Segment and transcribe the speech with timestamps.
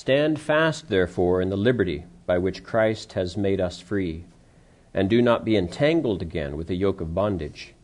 [0.00, 4.24] Stand fast, therefore, in the liberty by which Christ has made us free,
[4.94, 7.74] and do not be entangled again with the yoke of bondage.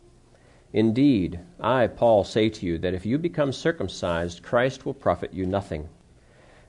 [0.73, 5.45] Indeed, I, Paul, say to you that if you become circumcised, Christ will profit you
[5.45, 5.89] nothing.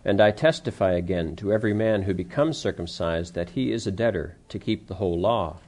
[0.05, 4.37] And I testify again to every man who becomes circumcised that he is a debtor
[4.51, 5.61] to keep the whole law.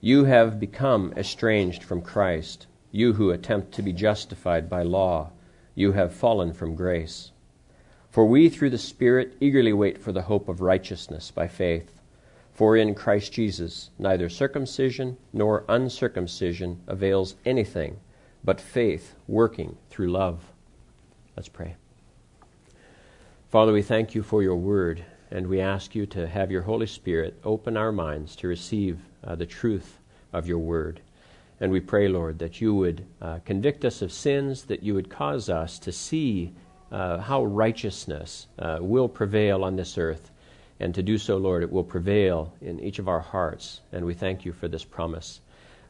[0.00, 5.32] You have become estranged from Christ, you who attempt to be justified by law.
[5.74, 7.32] You have fallen from grace.
[8.16, 12.00] For we, through the Spirit, eagerly wait for the hope of righteousness by faith.
[12.50, 18.00] For in Christ Jesus neither circumcision nor uncircumcision avails anything,
[18.42, 20.50] but faith working through love.
[21.36, 21.76] Let's pray.
[23.50, 26.86] Father, we thank you for your word, and we ask you to have your Holy
[26.86, 29.98] Spirit open our minds to receive uh, the truth
[30.32, 31.02] of your word.
[31.60, 35.10] And we pray, Lord, that you would uh, convict us of sins, that you would
[35.10, 36.54] cause us to see
[36.90, 40.30] uh, how righteousness uh, will prevail on this earth
[40.78, 43.80] and to do so, Lord, it will prevail in each of our hearts.
[43.92, 45.40] And we thank you for this promise.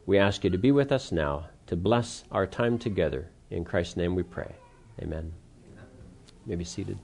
[0.07, 3.29] We ask you to be with us now, to bless our time together.
[3.51, 4.55] In Christ's name we pray.
[5.03, 5.33] Amen.
[6.45, 6.99] You may be seated.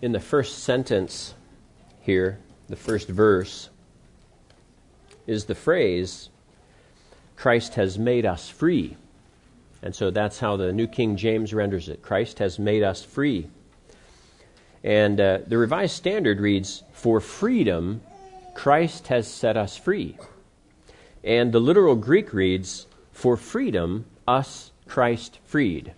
[0.00, 1.34] In the first sentence
[2.00, 2.38] here,
[2.68, 3.68] the first verse,
[5.26, 6.30] is the phrase,
[7.34, 8.96] Christ has made us free.
[9.82, 13.48] And so that's how the New King James renders it Christ has made us free.
[14.82, 18.02] And uh, the Revised Standard reads, For freedom,
[18.54, 20.16] Christ has set us free.
[21.24, 25.92] And the literal Greek reads, For freedom, us Christ freed.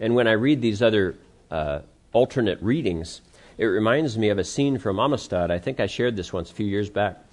[0.00, 1.14] And when I read these other
[1.50, 1.80] uh,
[2.12, 3.20] alternate readings,
[3.56, 5.50] it reminds me of a scene from Amistad.
[5.50, 7.24] I think I shared this once a few years back.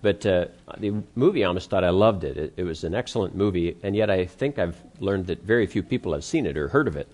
[0.00, 0.46] But uh,
[0.78, 2.36] the movie Amistad, I loved it.
[2.36, 2.52] it.
[2.56, 6.12] It was an excellent movie, and yet I think I've learned that very few people
[6.12, 7.08] have seen it or heard of it.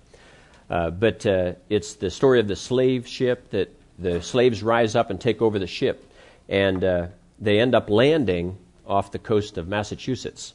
[0.68, 5.10] Uh, but uh, it's the story of the slave ship that the slaves rise up
[5.10, 6.10] and take over the ship,
[6.48, 7.06] and uh,
[7.38, 10.54] they end up landing off the coast of Massachusetts.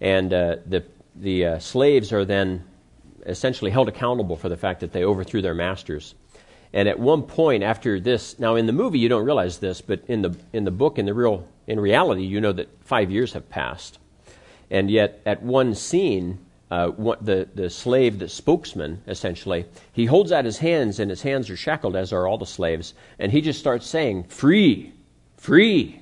[0.00, 2.64] And uh, the the uh, slaves are then
[3.26, 6.14] essentially held accountable for the fact that they overthrew their masters.
[6.72, 10.02] And at one point after this, now in the movie you don't realize this, but
[10.08, 13.34] in the in the book, in the real in reality, you know that five years
[13.34, 13.98] have passed.
[14.70, 16.38] And yet, at one scene,
[16.70, 21.20] uh, what, the, the slave, the spokesman, essentially, he holds out his hands and his
[21.20, 24.94] hands are shackled, as are all the slaves, and he just starts saying, Free,
[25.36, 26.00] free.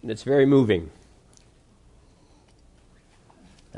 [0.00, 0.90] And it's very moving.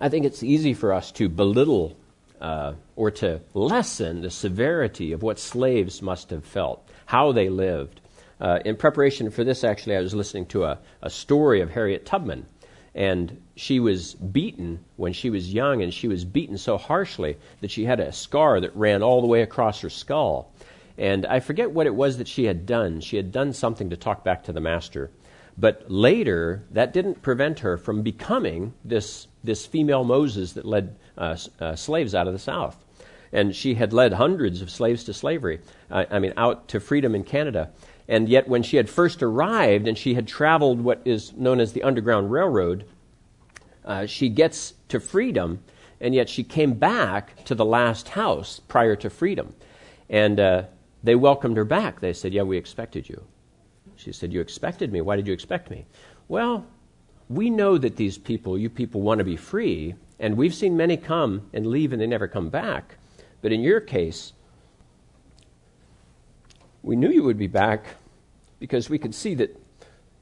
[0.01, 1.97] I think it's easy for us to belittle
[2.43, 8.01] uh, or to lessen the severity of what slaves must have felt, how they lived.
[8.41, 12.05] Uh, in preparation for this, actually, I was listening to a, a story of Harriet
[12.05, 12.47] Tubman.
[12.95, 17.71] And she was beaten when she was young, and she was beaten so harshly that
[17.71, 20.53] she had a scar that ran all the way across her skull.
[20.99, 23.01] And I forget what it was that she had done.
[23.01, 25.11] She had done something to talk back to the master.
[25.59, 31.37] But later, that didn't prevent her from becoming this, this female Moses that led uh,
[31.61, 32.83] uh, slaves out of the South.
[33.33, 37.15] And she had led hundreds of slaves to slavery, uh, I mean, out to freedom
[37.15, 37.71] in Canada.
[38.09, 41.73] And yet, when she had first arrived and she had traveled what is known as
[41.73, 42.85] the Underground Railroad,
[43.85, 45.63] uh, she gets to freedom,
[46.01, 49.55] and yet she came back to the last house prior to freedom.
[50.11, 50.65] And uh,
[51.03, 52.01] they welcomed her back.
[52.01, 53.23] They said, Yeah, we expected you.
[54.03, 55.01] She said, You expected me?
[55.01, 55.87] Why did you expect me?
[56.29, 56.67] Well,
[57.29, 60.97] we know that these people, you people, want to be free, and we've seen many
[60.97, 62.97] come and leave and they never come back.
[63.41, 64.33] But in your case,
[66.83, 67.87] we knew you would be back
[68.59, 69.59] because we could see that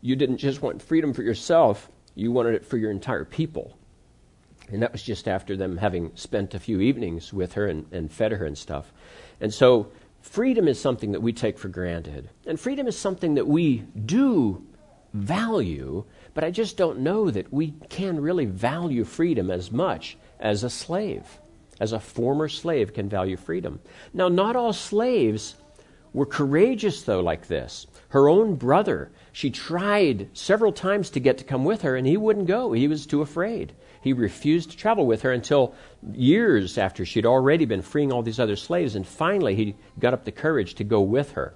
[0.03, 3.77] you didn't just want freedom for yourself, you wanted it for your entire people.
[4.71, 8.11] And that was just after them having spent a few evenings with her and, and
[8.11, 8.93] fed her and stuff.
[9.41, 12.31] And so freedom is something that we take for granted.
[12.47, 14.67] And freedom is something that we do
[15.13, 16.05] value,
[16.35, 20.71] but I just don't know that we can really value freedom as much as a
[20.71, 21.25] slave,
[21.81, 23.81] as a former slave can value freedom.
[24.15, 25.57] Now, not all slaves
[26.13, 27.87] were courageous, though, like this.
[28.09, 32.17] Her own brother, she tried several times to get to come with her, and he
[32.17, 32.73] wouldn't go.
[32.73, 33.73] He was too afraid.
[34.01, 35.75] He refused to travel with her until
[36.13, 40.25] years after she'd already been freeing all these other slaves, and finally he got up
[40.25, 41.55] the courage to go with her.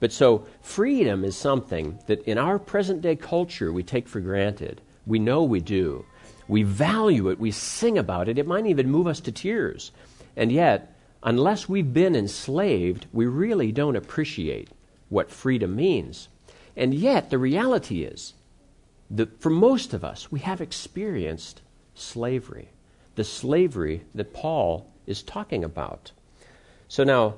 [0.00, 4.80] But so, freedom is something that in our present day culture we take for granted.
[5.06, 6.04] We know we do.
[6.46, 9.90] We value it, we sing about it, it might even move us to tears.
[10.36, 14.70] And yet, unless we've been enslaved, we really don't appreciate
[15.08, 16.28] what freedom means.
[16.76, 18.34] And yet, the reality is
[19.10, 21.62] that for most of us, we have experienced
[21.94, 22.68] slavery,
[23.16, 26.12] the slavery that Paul is talking about.
[26.86, 27.34] So now,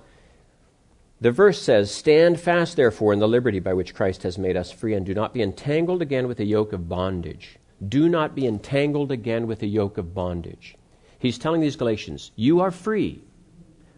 [1.20, 4.72] the verse says, Stand fast, therefore, in the liberty by which Christ has made us
[4.72, 7.56] free, and do not be entangled again with the yoke of bondage.
[7.86, 10.76] Do not be entangled again with the yoke of bondage.
[11.18, 13.22] He's telling these Galatians, You are free,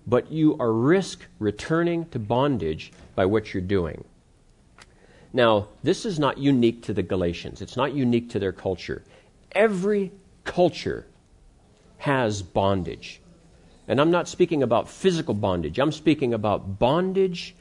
[0.06, 4.04] but you are risk returning to bondage by what you're doing.
[5.32, 9.02] Now, this is not unique to the Galatians, it's not unique to their culture.
[9.52, 10.12] Every
[10.44, 11.06] culture
[11.98, 13.20] has bondage.
[13.88, 17.54] And I'm not speaking about physical bondage, I'm speaking about bondage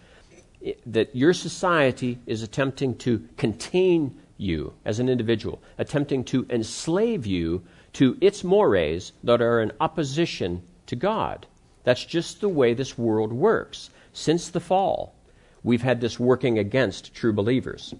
[0.86, 7.64] that your society is attempting to contain you as an individual, attempting to enslave you
[7.94, 11.48] to its mores that are in opposition to God.
[11.84, 15.16] That's just the way this world works since the fall
[15.64, 17.94] we've had this working against true believers.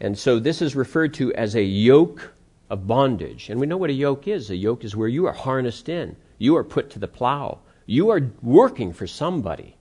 [0.00, 2.32] And so this is referred to as a yoke
[2.68, 3.48] of bondage.
[3.48, 4.50] And we know what a yoke is.
[4.50, 8.10] A yoke is where you are harnessed in, you are put to the plow, you
[8.10, 9.76] are working for somebody.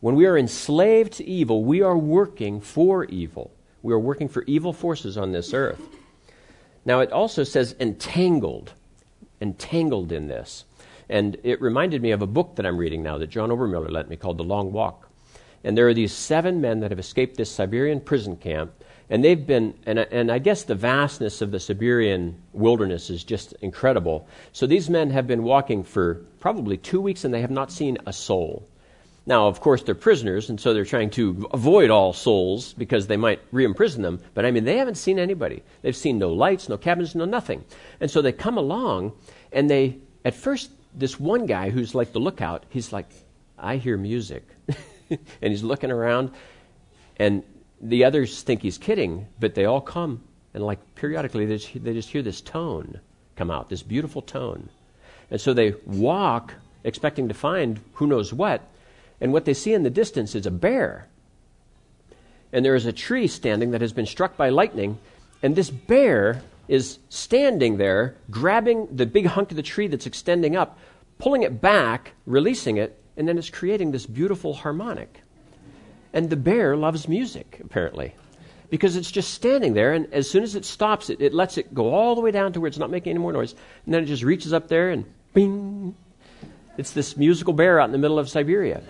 [0.00, 3.52] When we are enslaved to evil, we are working for evil.
[3.82, 5.80] We are working for evil forces on this earth.
[6.84, 8.72] Now, it also says entangled,
[9.40, 10.64] entangled in this.
[11.08, 14.08] And it reminded me of a book that I'm reading now that John Obermiller lent
[14.08, 15.08] me called The Long Walk.
[15.64, 18.72] And there are these seven men that have escaped this Siberian prison camp.
[19.10, 23.52] And they've been, and, and I guess the vastness of the Siberian wilderness is just
[23.60, 24.26] incredible.
[24.52, 27.98] So these men have been walking for probably two weeks and they have not seen
[28.06, 28.66] a soul.
[29.24, 33.16] Now, of course, they're prisoners, and so they're trying to avoid all souls because they
[33.16, 34.20] might re imprison them.
[34.34, 35.62] But I mean, they haven't seen anybody.
[35.82, 37.64] They've seen no lights, no cabins, no nothing.
[38.00, 39.12] And so they come along,
[39.52, 43.08] and they, at first, this one guy who's like the lookout, he's like,
[43.58, 44.46] I hear music.
[45.10, 46.30] and he's looking around,
[47.16, 47.42] and
[47.80, 50.22] the others think he's kidding, but they all come,
[50.54, 53.00] and like periodically they just, they just hear this tone
[53.36, 54.68] come out, this beautiful tone.
[55.30, 56.54] And so they walk
[56.84, 58.62] expecting to find who knows what,
[59.20, 61.08] and what they see in the distance is a bear.
[62.52, 64.98] And there is a tree standing that has been struck by lightning,
[65.42, 66.42] and this bear
[66.72, 70.78] is standing there, grabbing the big hunk of the tree that's extending up,
[71.18, 75.20] pulling it back, releasing it, and then it's creating this beautiful harmonic.
[76.14, 78.14] And the bear loves music, apparently,
[78.70, 81.74] because it's just standing there, and as soon as it stops, it, it lets it
[81.74, 83.54] go all the way down to where it's not making any more noise,
[83.84, 85.04] and then it just reaches up there and
[85.34, 85.94] bing.
[86.78, 88.80] It's this musical bear out in the middle of Siberia.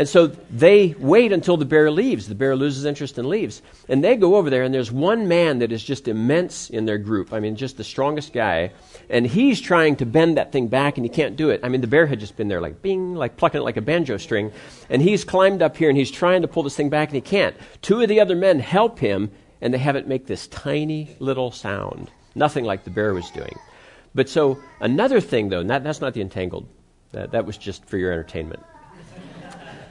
[0.00, 2.26] And so they wait until the bear leaves.
[2.26, 3.60] The bear loses interest and leaves.
[3.86, 6.96] And they go over there, and there's one man that is just immense in their
[6.96, 7.34] group.
[7.34, 8.72] I mean, just the strongest guy.
[9.10, 11.60] And he's trying to bend that thing back, and he can't do it.
[11.62, 13.82] I mean, the bear had just been there, like bing, like plucking it like a
[13.82, 14.52] banjo string.
[14.88, 17.20] And he's climbed up here, and he's trying to pull this thing back, and he
[17.20, 17.54] can't.
[17.82, 19.30] Two of the other men help him,
[19.60, 22.10] and they have it make this tiny little sound.
[22.34, 23.58] Nothing like the bear was doing.
[24.14, 26.66] But so, another thing, though, that, that's not the entangled.
[27.12, 28.62] That, that was just for your entertainment.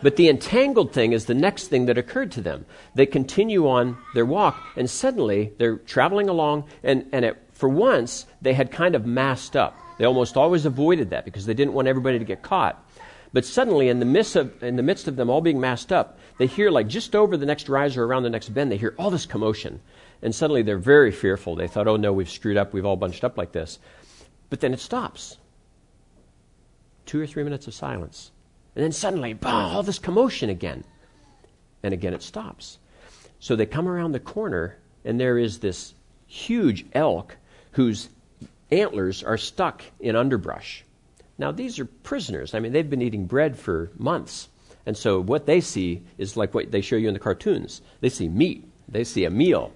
[0.01, 2.65] But the entangled thing is the next thing that occurred to them.
[2.95, 8.25] They continue on their walk, and suddenly they're traveling along, and, and it, for once,
[8.41, 9.77] they had kind of masked up.
[9.97, 12.85] They almost always avoided that because they didn't want everybody to get caught.
[13.33, 16.17] But suddenly, in the, midst of, in the midst of them all being masked up,
[16.37, 18.95] they hear, like just over the next rise or around the next bend, they hear
[18.97, 19.81] all this commotion.
[20.21, 21.55] And suddenly they're very fearful.
[21.55, 22.73] They thought, oh no, we've screwed up.
[22.73, 23.77] We've all bunched up like this.
[24.49, 25.37] But then it stops.
[27.05, 28.31] Two or three minutes of silence.
[28.75, 30.83] And then suddenly, all this commotion again.
[31.83, 32.77] And again it stops.
[33.39, 35.93] So they come around the corner, and there is this
[36.27, 37.37] huge elk
[37.71, 38.09] whose
[38.71, 40.83] antlers are stuck in underbrush.
[41.37, 42.53] Now, these are prisoners.
[42.53, 44.49] I mean, they've been eating bread for months.
[44.85, 47.81] And so what they see is like what they show you in the cartoons.
[48.01, 49.71] They see meat, they see a meal.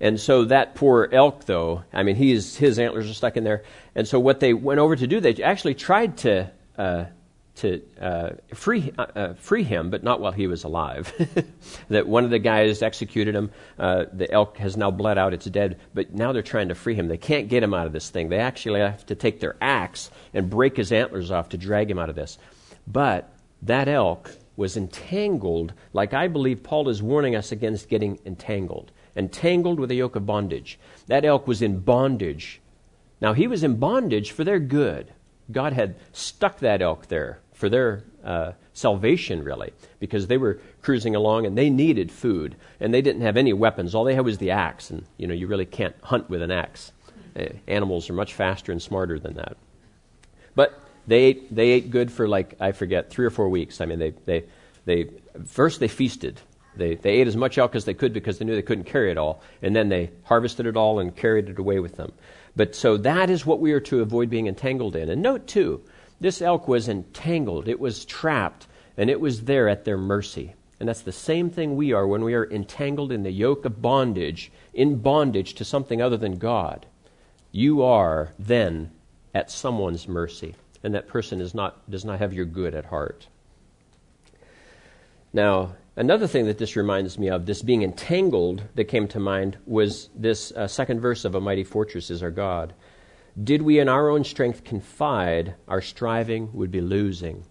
[0.00, 3.64] And so that poor elk, though, I mean, he's, his antlers are stuck in there.
[3.94, 7.04] And so what they went over to do, they actually tried to uh,
[7.60, 11.12] to uh, free, uh, uh, free him, but not while he was alive.
[11.88, 13.50] that one of the guys executed him.
[13.78, 16.94] Uh, the elk has now bled out, it's dead, but now they're trying to free
[16.94, 17.08] him.
[17.08, 18.28] They can't get him out of this thing.
[18.28, 21.98] They actually have to take their axe and break his antlers off to drag him
[21.98, 22.38] out of this.
[22.86, 23.30] But
[23.62, 28.90] that elk was entangled, like I believe Paul is warning us against getting entangled.
[29.16, 30.78] Entangled with a yoke of bondage.
[31.08, 32.60] That elk was in bondage.
[33.20, 35.12] Now, he was in bondage for their good.
[35.50, 41.14] God had stuck that elk there for their uh, salvation, really, because they were cruising
[41.14, 43.94] along and they needed food and they didn't have any weapons.
[43.94, 46.50] All they had was the axe, and you know you really can't hunt with an
[46.50, 46.92] axe.
[47.36, 49.56] Uh, animals are much faster and smarter than that.
[50.54, 50.70] But
[51.06, 53.80] they ate, they ate good for like I forget three or four weeks.
[53.80, 54.44] I mean, they they
[54.84, 55.10] they
[55.46, 56.40] first they feasted
[56.76, 59.10] They, they ate as much elk as they could because they knew they couldn't carry
[59.10, 59.42] it all.
[59.62, 62.12] And then they harvested it all and carried it away with them.
[62.56, 65.08] But so that is what we are to avoid being entangled in.
[65.08, 65.82] And note, too,
[66.20, 70.54] this elk was entangled, it was trapped, and it was there at their mercy.
[70.78, 73.82] And that's the same thing we are when we are entangled in the yoke of
[73.82, 76.86] bondage, in bondage to something other than God.
[77.52, 78.90] You are then
[79.34, 83.26] at someone's mercy, and that person is not, does not have your good at heart.
[85.32, 89.58] Now, another thing that this reminds me of, this being entangled that came to mind,
[89.66, 92.72] was this uh, second verse of A Mighty Fortress is Our God.
[93.42, 97.44] Did we in our own strength confide, our striving would be losing.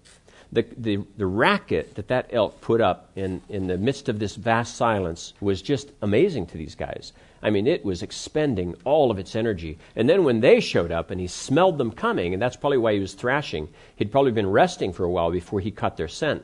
[0.52, 4.36] The, the, the racket that that elk put up in, in the midst of this
[4.36, 7.14] vast silence was just amazing to these guys.
[7.42, 9.78] I mean, it was expending all of its energy.
[9.96, 12.94] And then when they showed up and he smelled them coming, and that's probably why
[12.94, 16.44] he was thrashing, he'd probably been resting for a while before he caught their scent.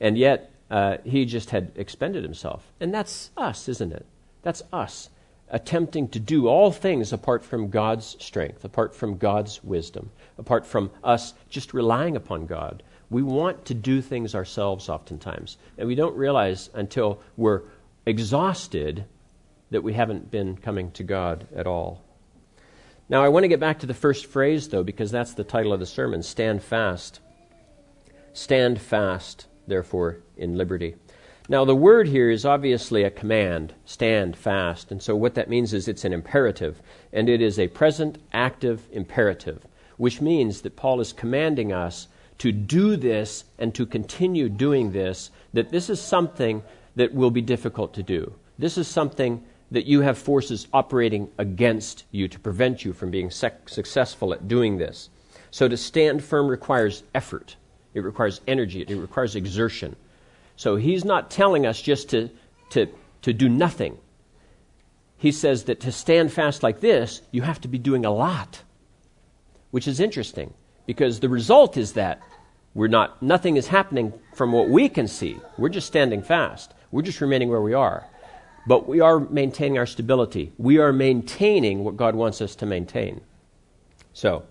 [0.00, 2.70] And yet, uh, he just had expended himself.
[2.80, 4.04] And that's us, isn't it?
[4.42, 5.08] That's us
[5.48, 10.90] attempting to do all things apart from God's strength, apart from God's wisdom, apart from
[11.04, 12.82] us just relying upon God.
[13.10, 17.62] We want to do things ourselves oftentimes, and we don't realize until we're
[18.04, 19.04] exhausted
[19.70, 22.02] that we haven't been coming to God at all.
[23.08, 25.72] Now, I want to get back to the first phrase, though, because that's the title
[25.72, 27.20] of the sermon Stand Fast.
[28.32, 30.96] Stand fast, therefore, in liberty.
[31.48, 34.90] Now, the word here is obviously a command stand fast.
[34.90, 38.88] And so, what that means is it's an imperative, and it is a present active
[38.90, 39.64] imperative,
[39.96, 45.30] which means that Paul is commanding us to do this and to continue doing this,
[45.52, 46.64] that this is something
[46.96, 48.32] that will be difficult to do.
[48.58, 53.30] This is something that you have forces operating against you to prevent you from being
[53.30, 55.10] sec- successful at doing this.
[55.52, 57.54] So, to stand firm requires effort,
[57.94, 59.94] it requires energy, it requires exertion.
[60.56, 62.30] So he's not telling us just to,
[62.70, 62.88] to,
[63.22, 63.98] to do nothing.
[65.18, 68.62] He says that to stand fast like this, you have to be doing a lot,
[69.70, 70.52] which is interesting
[70.86, 72.20] because the result is that
[72.74, 75.38] we're not, nothing is happening from what we can see.
[75.56, 76.74] We're just standing fast.
[76.90, 78.06] We're just remaining where we are.
[78.66, 80.52] But we are maintaining our stability.
[80.58, 83.20] We are maintaining what God wants us to maintain.
[84.12, 84.44] So,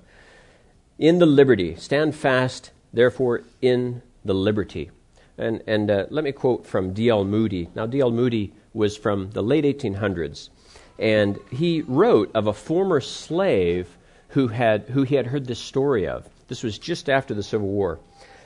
[0.97, 4.89] in the liberty, stand fast, therefore, in the liberty.
[5.37, 7.25] And, and uh, let me quote from D.L.
[7.25, 7.69] Moody.
[7.75, 8.11] Now, D.L.
[8.11, 10.49] Moody was from the late 1800s,
[10.97, 13.97] and he wrote of a former slave
[14.29, 16.27] who, had, who he had heard this story of.
[16.47, 17.99] This was just after the Civil War.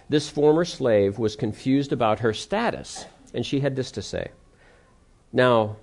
[0.07, 4.29] This former slave was confused about her status, and she had this to say
[5.31, 5.77] Now,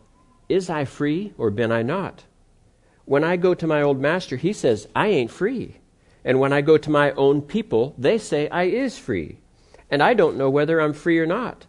[0.49, 2.25] is I free or bin I not?
[3.05, 5.77] When I go to my old master, he says, I ain't free.
[6.25, 9.39] And when I go to my own people, they say I is free
[9.91, 11.67] and I don't know whether I'm free or not.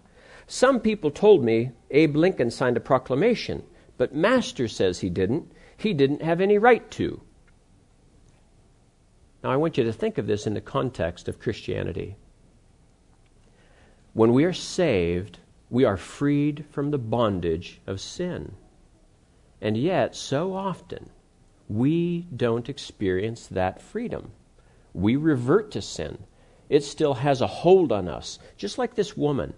[0.48, 3.64] Some people told me Abe Lincoln signed a proclamation,
[3.98, 5.52] but Master says he didn't.
[5.76, 7.22] He didn't have any right to.
[9.44, 12.16] Now, I want you to think of this in the context of Christianity.
[14.14, 18.56] When we are saved, we are freed from the bondage of sin.
[19.62, 21.10] And yet, so often,
[21.68, 24.32] we don't experience that freedom.
[24.94, 26.24] We revert to sin
[26.70, 29.54] it still has a hold on us, just like this woman.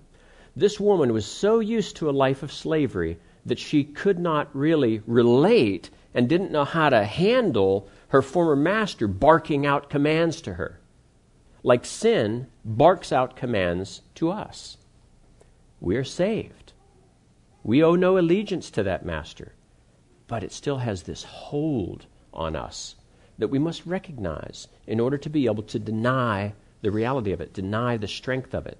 [0.56, 5.02] This woman was so used to a life of slavery that she could not really
[5.08, 10.80] relate and didn't know how to handle her former master barking out commands to her.
[11.64, 14.78] Like sin barks out commands to us.
[15.80, 16.74] We are saved.
[17.64, 19.54] We owe no allegiance to that master,
[20.28, 22.96] but it still has this hold on us
[23.38, 27.54] that we must recognize in order to be able to deny the reality of it,
[27.54, 28.78] deny the strength of it.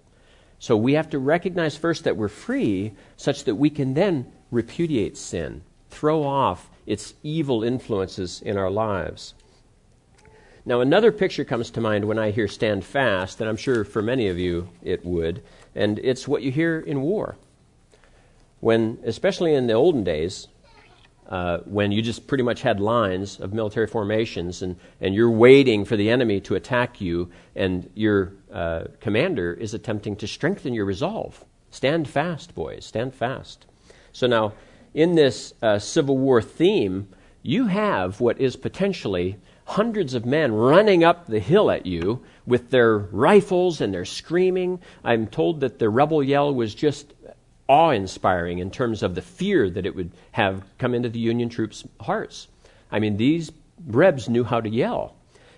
[0.60, 5.18] So we have to recognize first that we're free, such that we can then repudiate
[5.18, 9.34] sin, throw off its evil influences in our lives.
[10.66, 14.02] Now, another picture comes to mind when I hear stand fast, and I'm sure for
[14.02, 15.42] many of you it would,
[15.74, 17.38] and it's what you hear in war.
[18.60, 20.48] When, especially in the olden days,
[21.30, 25.86] uh, when you just pretty much had lines of military formations and, and you're waiting
[25.86, 30.86] for the enemy to attack you, and your uh, commander is attempting to strengthen your
[30.86, 31.46] resolve.
[31.70, 33.68] Stand fast, boys, stand fast.
[34.12, 34.54] So now,
[34.96, 37.08] in this uh, Civil War theme,
[37.44, 42.72] you have what is potentially hundreds of men running up the hill at you with
[42.72, 44.80] their rifles and they're screaming.
[45.04, 47.14] I'm told that the rebel yell was just
[47.70, 51.48] awe inspiring in terms of the fear that it would have come into the Union
[51.48, 52.48] troops' hearts.
[52.92, 53.52] I mean, these
[53.88, 55.16] Rebs knew how to yell.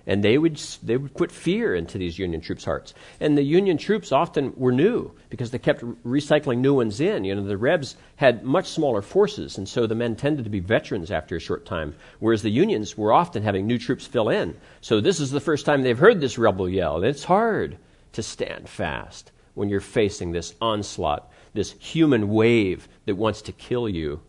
[0.08, 2.94] and they would they would put fear into these Union troops' hearts.
[3.20, 7.24] And the Union troops often were new because they kept recycling new ones in.
[7.24, 10.60] You know, the Rebs had much smaller forces, and so the men tended to be
[10.60, 14.56] veterans after a short time, whereas the Unions were often having new troops fill in.
[14.82, 16.98] So this is the first time they've heard this rebel yell.
[16.98, 17.77] And it's hard
[18.13, 23.89] to stand fast when you're facing this onslaught, this human wave that wants to kill
[23.89, 24.22] you.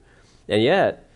[0.48, 1.08] And yet,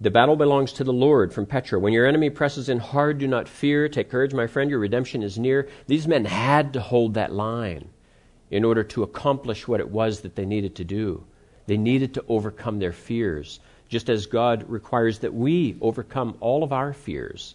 [0.00, 1.78] the battle belongs to the Lord from Petra.
[1.78, 3.88] When your enemy presses in hard, do not fear.
[3.88, 4.70] Take courage, my friend.
[4.70, 5.68] Your redemption is near.
[5.86, 7.90] These men had to hold that line
[8.50, 11.24] in order to accomplish what it was that they needed to do.
[11.66, 16.72] They needed to overcome their fears, just as God requires that we overcome all of
[16.72, 17.54] our fears.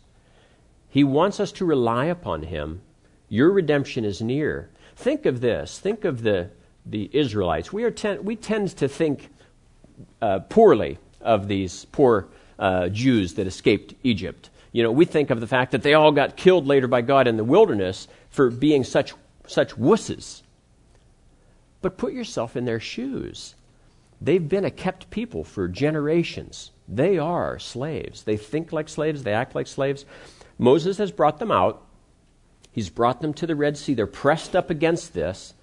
[0.88, 2.81] He wants us to rely upon Him.
[3.27, 4.69] Your redemption is near.
[4.95, 5.79] Think of this.
[5.79, 6.51] Think of the,
[6.85, 7.73] the Israelites.
[7.73, 9.29] We, are ten, we tend to think
[10.21, 12.27] uh, poorly of these poor
[12.59, 14.49] uh, Jews that escaped Egypt.
[14.71, 17.27] You know, we think of the fact that they all got killed later by God
[17.27, 19.13] in the wilderness for being such,
[19.47, 20.41] such wusses.
[21.81, 23.55] But put yourself in their shoes.
[24.21, 26.71] They've been a kept people for generations.
[26.87, 28.23] They are slaves.
[28.23, 30.05] They think like slaves, they act like slaves.
[30.57, 31.81] Moses has brought them out.
[32.71, 33.93] He's brought them to the Red Sea.
[33.93, 35.53] They're pressed up against this.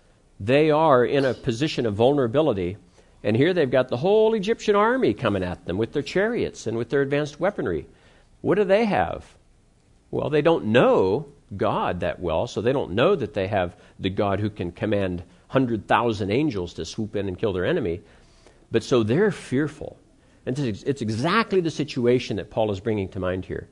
[0.44, 2.76] They are in a position of vulnerability.
[3.22, 6.76] And here they've got the whole Egyptian army coming at them with their chariots and
[6.76, 7.86] with their advanced weaponry.
[8.40, 9.36] What do they have?
[10.10, 14.10] Well, they don't know God that well, so they don't know that they have the
[14.10, 15.20] God who can command
[15.50, 18.00] 100,000 angels to swoop in and kill their enemy.
[18.72, 19.96] But so they're fearful.
[20.44, 23.68] And it's exactly the situation that Paul is bringing to mind here.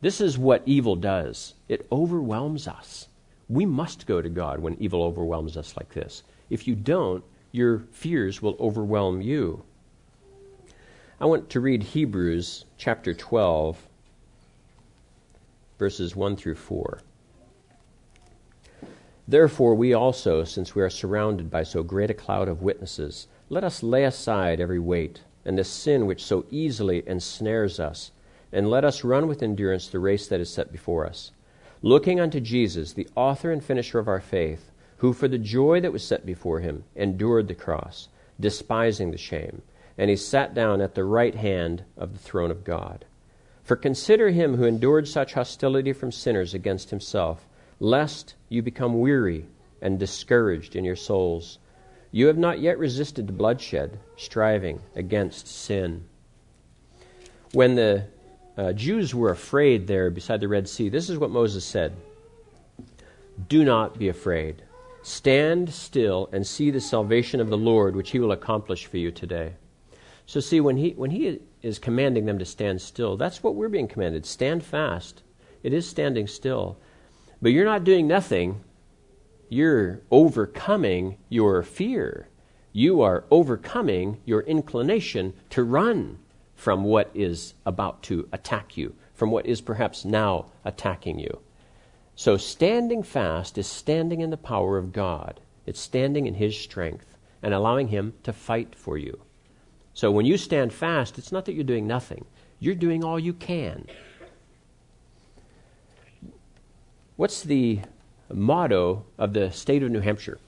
[0.00, 3.08] This is what evil does it overwhelms us.
[3.48, 6.22] We must go to God when evil overwhelms us like this.
[6.50, 7.22] If you don't,
[7.52, 9.62] your fears will overwhelm you.
[11.20, 13.78] I want to read Hebrews chapter 12,
[15.78, 17.00] verses 1 through 4.
[19.26, 23.64] Therefore, we also, since we are surrounded by so great a cloud of witnesses, let
[23.64, 28.10] us lay aside every weight and the sin which so easily ensnares us,
[28.52, 31.32] and let us run with endurance the race that is set before us,
[31.84, 35.92] looking unto Jesus, the author and finisher of our faith who for the joy that
[35.92, 38.08] was set before him endured the cross,
[38.40, 39.60] despising the shame,
[39.98, 43.04] and he sat down at the right hand of the throne of God.
[43.62, 47.46] For consider him who endured such hostility from sinners against himself,
[47.78, 49.44] lest you become weary
[49.82, 51.58] and discouraged in your souls.
[52.10, 56.06] You have not yet resisted bloodshed, striving against sin.
[57.52, 58.06] When the
[58.56, 61.94] uh, Jews were afraid there beside the Red Sea, this is what Moses said
[63.48, 64.62] Do not be afraid.
[65.02, 69.10] Stand still and see the salvation of the Lord, which he will accomplish for you
[69.10, 69.52] today.
[70.24, 73.68] So, see, when he, when he is commanding them to stand still, that's what we're
[73.68, 74.24] being commanded.
[74.24, 75.22] Stand fast.
[75.62, 76.78] It is standing still.
[77.42, 78.64] But you're not doing nothing,
[79.50, 82.28] you're overcoming your fear.
[82.72, 86.18] You are overcoming your inclination to run
[86.54, 91.40] from what is about to attack you, from what is perhaps now attacking you.
[92.16, 97.18] So, standing fast is standing in the power of God, it's standing in His strength
[97.42, 99.20] and allowing Him to fight for you.
[99.94, 102.24] So, when you stand fast, it's not that you're doing nothing,
[102.60, 103.86] you're doing all you can.
[107.16, 107.80] What's the
[108.32, 110.38] motto of the state of New Hampshire?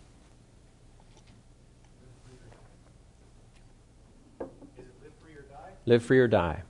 [4.40, 4.51] live
[5.23, 5.71] free or die?
[5.87, 6.62] Live free or die.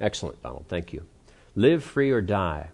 [0.00, 0.66] Excellent, Donald.
[0.68, 1.04] Thank you.
[1.54, 2.68] Live free or die.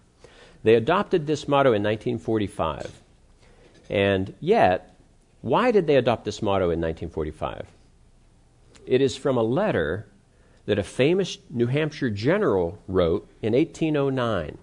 [0.64, 3.00] They adopted this motto in 1945.
[3.90, 4.96] And yet,
[5.42, 7.66] why did they adopt this motto in 1945?
[8.86, 10.06] It is from a letter
[10.66, 14.58] that a famous New Hampshire general wrote in 1809.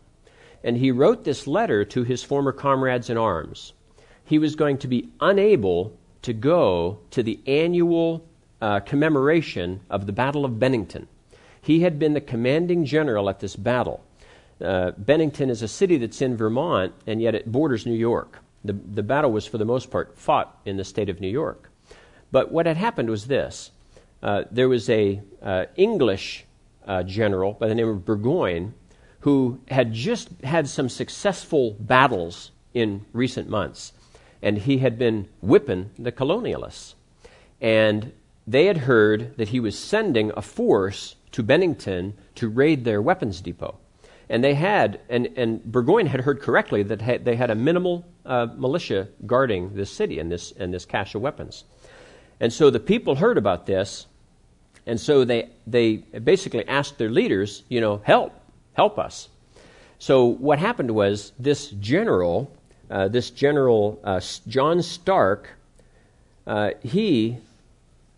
[0.64, 3.74] And he wrote this letter to his former comrades in arms.
[4.24, 8.26] He was going to be unable to go to the annual
[8.62, 11.08] uh, commemoration of the Battle of Bennington.
[11.62, 14.04] He had been the commanding general at this battle.
[14.64, 18.40] Uh, Bennington is a city that's in Vermont, and yet it borders New York.
[18.64, 21.72] The, the battle was, for the most part, fought in the state of New York.
[22.32, 23.72] But what had happened was this
[24.22, 26.46] uh, there was a uh, English
[26.86, 28.74] uh, general by the name of Burgoyne
[29.22, 33.94] who had just had some successful battles in recent months,
[34.42, 36.94] and he had been whipping the colonialists.
[37.60, 38.14] And
[38.50, 43.42] they had heard that he was sending a force to Bennington to raid their weapons
[43.42, 43.78] depot.
[44.28, 48.48] And they had, and, and Burgoyne had heard correctly that they had a minimal uh,
[48.58, 51.64] militia guarding this city and this, and this cache of weapons.
[52.40, 54.08] And so the people heard about this,
[54.88, 58.34] and so they, they basically asked their leaders, you know, help,
[58.74, 59.30] help us.
[60.00, 62.52] So what happened was this general,
[62.90, 65.50] uh, this general uh, John Stark,
[66.48, 67.38] uh, he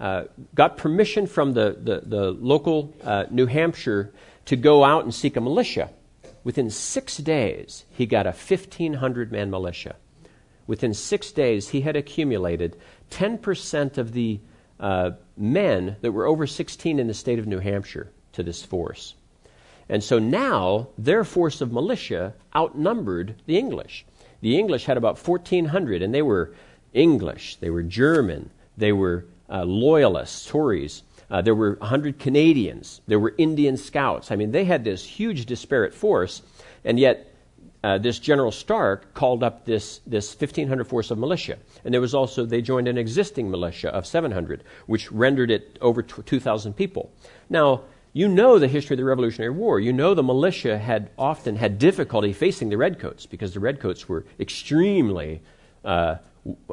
[0.01, 0.23] uh,
[0.55, 4.11] got permission from the, the, the local uh, New Hampshire
[4.45, 5.91] to go out and seek a militia.
[6.43, 9.95] Within six days, he got a 1,500 man militia.
[10.65, 12.75] Within six days, he had accumulated
[13.11, 14.39] 10% of the
[14.79, 19.13] uh, men that were over 16 in the state of New Hampshire to this force.
[19.87, 24.03] And so now their force of militia outnumbered the English.
[24.41, 26.55] The English had about 1,400, and they were
[26.91, 31.03] English, they were German, they were uh, loyalists, Tories.
[31.29, 33.01] Uh, there were 100 Canadians.
[33.07, 34.31] There were Indian scouts.
[34.31, 36.41] I mean, they had this huge disparate force,
[36.83, 37.31] and yet
[37.83, 41.57] uh, this General Stark called up this, this 1,500 force of militia.
[41.83, 46.01] And there was also, they joined an existing militia of 700, which rendered it over
[46.03, 47.11] 2,000 people.
[47.49, 47.81] Now,
[48.13, 49.79] you know the history of the Revolutionary War.
[49.79, 54.25] You know the militia had often had difficulty facing the Redcoats because the Redcoats were
[54.39, 55.41] extremely
[55.85, 56.17] uh,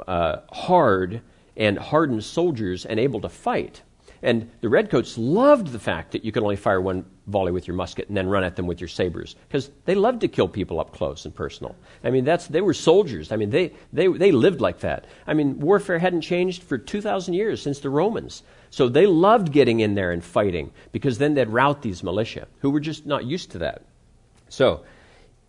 [0.07, 1.23] uh, hard
[1.59, 3.83] and hardened soldiers and able to fight.
[4.23, 7.77] And the Redcoats loved the fact that you could only fire one volley with your
[7.77, 10.81] musket and then run at them with your sabers because they loved to kill people
[10.81, 11.77] up close and personal.
[12.03, 13.31] I mean, that's, they were soldiers.
[13.31, 15.07] I mean, they, they, they lived like that.
[15.27, 18.43] I mean, warfare hadn't changed for 2,000 years since the Romans.
[18.71, 22.71] So they loved getting in there and fighting because then they'd rout these militia who
[22.71, 23.83] were just not used to that.
[24.49, 24.85] So,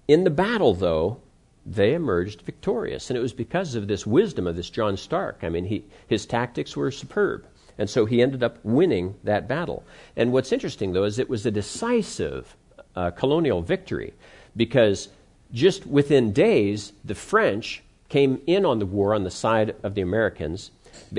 [0.07, 1.21] in the battle, though,
[1.65, 3.09] they emerged victorious.
[3.09, 5.39] And it was because of this wisdom of this John Stark.
[5.43, 7.45] I mean, he, his tactics were superb.
[7.77, 9.83] And so he ended up winning that battle.
[10.15, 12.55] And what's interesting, though, is it was a decisive
[12.95, 14.13] uh, colonial victory
[14.55, 15.09] because
[15.53, 20.01] just within days, the French came in on the war on the side of the
[20.01, 20.71] Americans.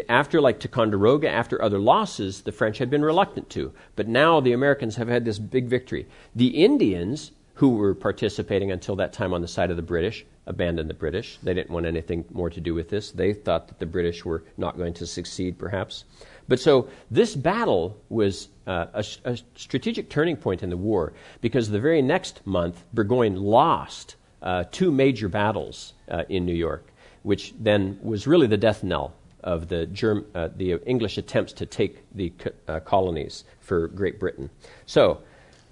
[0.08, 3.72] After, like Ticonderoga, after other losses, the French had been reluctant to.
[3.96, 6.06] But now the Americans have had this big victory.
[6.34, 10.88] The Indians, who were participating until that time on the side of the British, abandoned
[10.88, 11.38] the British.
[11.42, 13.10] They didn't want anything more to do with this.
[13.10, 16.04] They thought that the British were not going to succeed, perhaps.
[16.48, 21.68] But so this battle was uh, a, a, strategic turning point in the war because
[21.68, 26.86] the very next month, Burgoyne lost uh, two major battles uh, in New York,
[27.24, 29.12] which then was really the death knell
[29.44, 34.18] of the, Germ- uh, the English attempts to take the co- uh, colonies for Great
[34.18, 34.48] Britain.
[34.86, 35.20] So,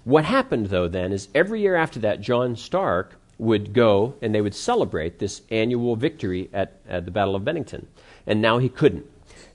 [0.03, 4.41] what happened though then is every year after that, John Stark would go and they
[4.41, 7.87] would celebrate this annual victory at, at the Battle of Bennington.
[8.27, 9.05] And now he couldn't.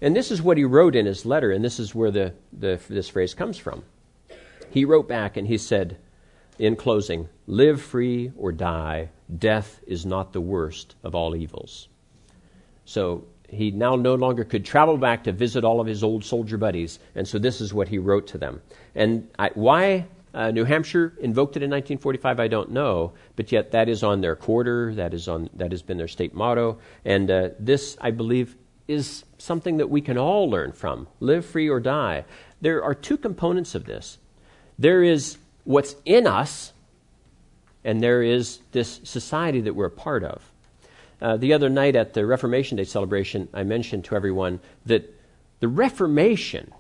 [0.01, 2.81] And this is what he wrote in his letter, and this is where the, the,
[2.89, 3.85] this phrase comes from.
[4.71, 5.99] He wrote back and he said,
[6.59, 11.89] in closing, live free or die, death is not the worst of all evils.
[12.85, 16.57] So he now no longer could travel back to visit all of his old soldier
[16.57, 18.63] buddies, and so this is what he wrote to them.
[18.95, 23.71] And I, why uh, New Hampshire invoked it in 1945, I don't know, but yet
[23.71, 27.31] that is on their quarter, that, is on, that has been their state motto, and
[27.31, 28.57] uh, this, I believe,
[28.89, 32.25] is something that we can all learn from live free or die.
[32.61, 34.19] There are two components of this
[34.77, 36.73] there is what's in us,
[37.85, 40.43] and there is this society that we're a part of.
[41.23, 45.15] Uh, the other night at the Reformation Day celebration, I mentioned to everyone that
[45.61, 46.73] the Reformation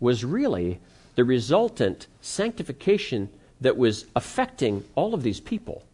[0.00, 0.80] was really
[1.20, 3.28] the resultant sanctification
[3.60, 5.84] that was affecting all of these people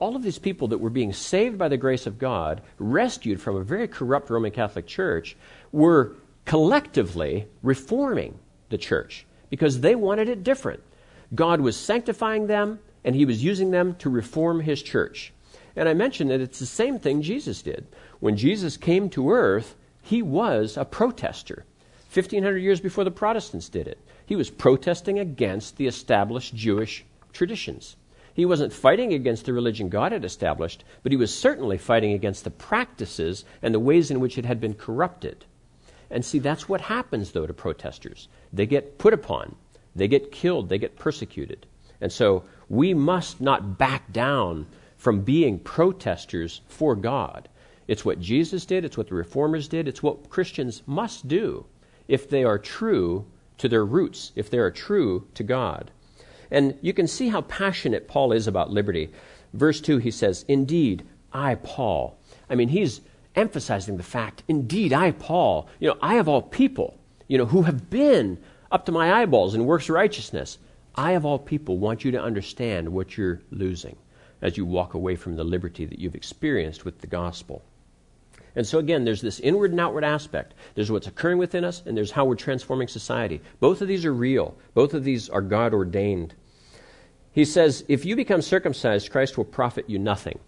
[0.00, 3.54] all of these people that were being saved by the grace of God, rescued from
[3.54, 5.36] a very corrupt Roman Catholic Church,
[5.70, 8.36] were collectively reforming
[8.70, 10.82] the church because they wanted it different.
[11.36, 15.32] God was sanctifying them, and He was using them to reform His church.
[15.76, 17.86] And I mentioned that it's the same thing Jesus did.
[18.18, 21.64] When Jesus came to earth, He was a protester.
[22.12, 23.98] 1500 years before the Protestants did it.
[24.32, 27.96] He was protesting against the established Jewish traditions.
[28.32, 32.44] He wasn't fighting against the religion God had established, but he was certainly fighting against
[32.44, 35.44] the practices and the ways in which it had been corrupted.
[36.10, 38.28] And see, that's what happens, though, to protesters.
[38.54, 39.54] They get put upon,
[39.94, 41.66] they get killed, they get persecuted.
[42.00, 44.66] And so we must not back down
[44.96, 47.50] from being protesters for God.
[47.86, 51.66] It's what Jesus did, it's what the reformers did, it's what Christians must do
[52.08, 53.26] if they are true
[53.62, 55.92] to their roots, if they are true to God.
[56.50, 59.12] And you can see how passionate Paul is about liberty.
[59.54, 62.18] Verse 2, he says, Indeed, I, Paul.
[62.50, 63.00] I mean, he's
[63.36, 66.98] emphasizing the fact, indeed, I, Paul, you know, I of all people,
[67.28, 68.36] you know, who have been
[68.72, 70.58] up to my eyeballs in works righteousness,
[70.96, 73.96] I of all people want you to understand what you're losing
[74.42, 77.62] as you walk away from the liberty that you've experienced with the gospel.
[78.54, 80.54] And so, again, there's this inward and outward aspect.
[80.74, 83.40] There's what's occurring within us, and there's how we're transforming society.
[83.60, 86.34] Both of these are real, both of these are God ordained.
[87.32, 90.38] he says, If you become circumcised, Christ will profit you nothing.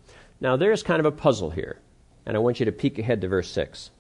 [0.41, 1.79] Now, there's kind of a puzzle here,
[2.27, 3.91] and I want you to peek ahead to verse 6.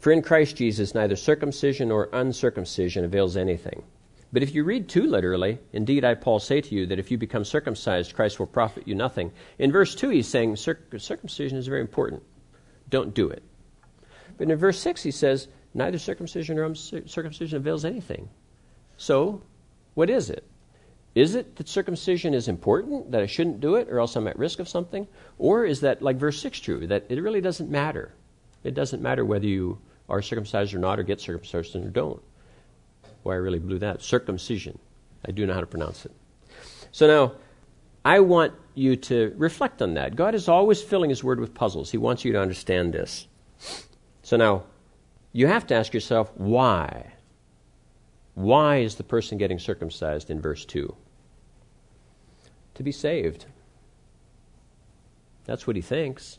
[0.00, 3.84] For in Christ Jesus, neither circumcision nor uncircumcision avails anything.
[4.32, 7.18] But if you read too literally, indeed, I, Paul, say to you that if you
[7.18, 9.32] become circumcised, Christ will profit you nothing.
[9.58, 12.22] In verse 2, he's saying circumcision is very important.
[12.90, 13.42] Don't do it.
[14.36, 18.28] But in verse 6, he says, neither circumcision nor uncircumcision avails anything.
[18.96, 19.42] So,
[19.94, 20.44] what is it?
[21.14, 24.38] Is it that circumcision is important, that I shouldn't do it, or else I'm at
[24.38, 25.08] risk of something?
[25.38, 28.12] Or is that, like verse 6, true, that it really doesn't matter?
[28.62, 32.22] It doesn't matter whether you are circumcised or not, or get circumcised or don't.
[33.22, 34.02] Why I really blew that.
[34.02, 34.78] Circumcision.
[35.26, 36.12] I do know how to pronounce it.
[36.92, 37.32] So now,
[38.04, 40.16] I want you to reflect on that.
[40.16, 41.90] God is always filling His Word with puzzles.
[41.90, 43.26] He wants you to understand this.
[44.22, 44.64] So now,
[45.32, 47.12] you have to ask yourself, why?
[48.34, 50.94] Why is the person getting circumcised in verse 2?
[52.74, 53.46] To be saved.
[55.44, 56.38] That's what he thinks.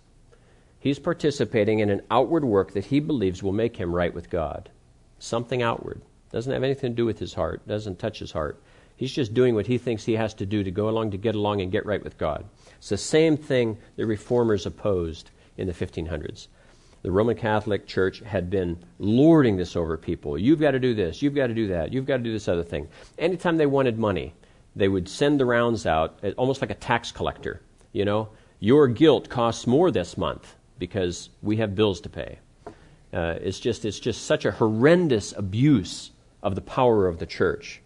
[0.79, 4.69] He's participating in an outward work that he believes will make him right with God.
[5.19, 6.01] Something outward.
[6.31, 8.61] Doesn't have anything to do with his heart, doesn't touch his heart.
[9.01, 11.33] He's just doing what he thinks he has to do to go along to get
[11.33, 12.45] along and get right with God.
[12.77, 16.49] It's the same thing the reformers opposed in the 1500s
[17.01, 20.37] the Roman Catholic Church had been lording this over people.
[20.37, 22.47] You've got to do this, you've got to do that, you've got to do this
[22.47, 22.89] other thing.
[23.17, 24.35] Anytime they wanted money,
[24.75, 27.59] they would send the rounds out, eh, almost like a tax collector.
[27.93, 32.37] You know, your guilt costs more this month because we have bills to pay.
[33.11, 36.11] Uh, it's just it's just such a horrendous abuse
[36.43, 37.81] of the power of the church.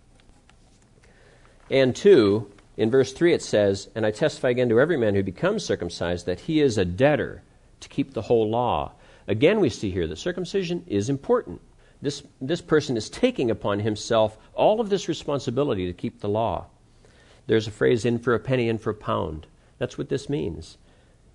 [1.69, 5.23] And two, in verse three it says, "And I testify again to every man who
[5.23, 7.41] becomes circumcised that he is a debtor
[7.79, 8.93] to keep the whole law."
[9.27, 11.59] Again, we see here that circumcision is important.
[12.01, 16.67] This, this person is taking upon himself all of this responsibility to keep the law.
[17.47, 19.47] There's a phrase, in for a penny, in for a pound.
[19.79, 20.77] That's what this means.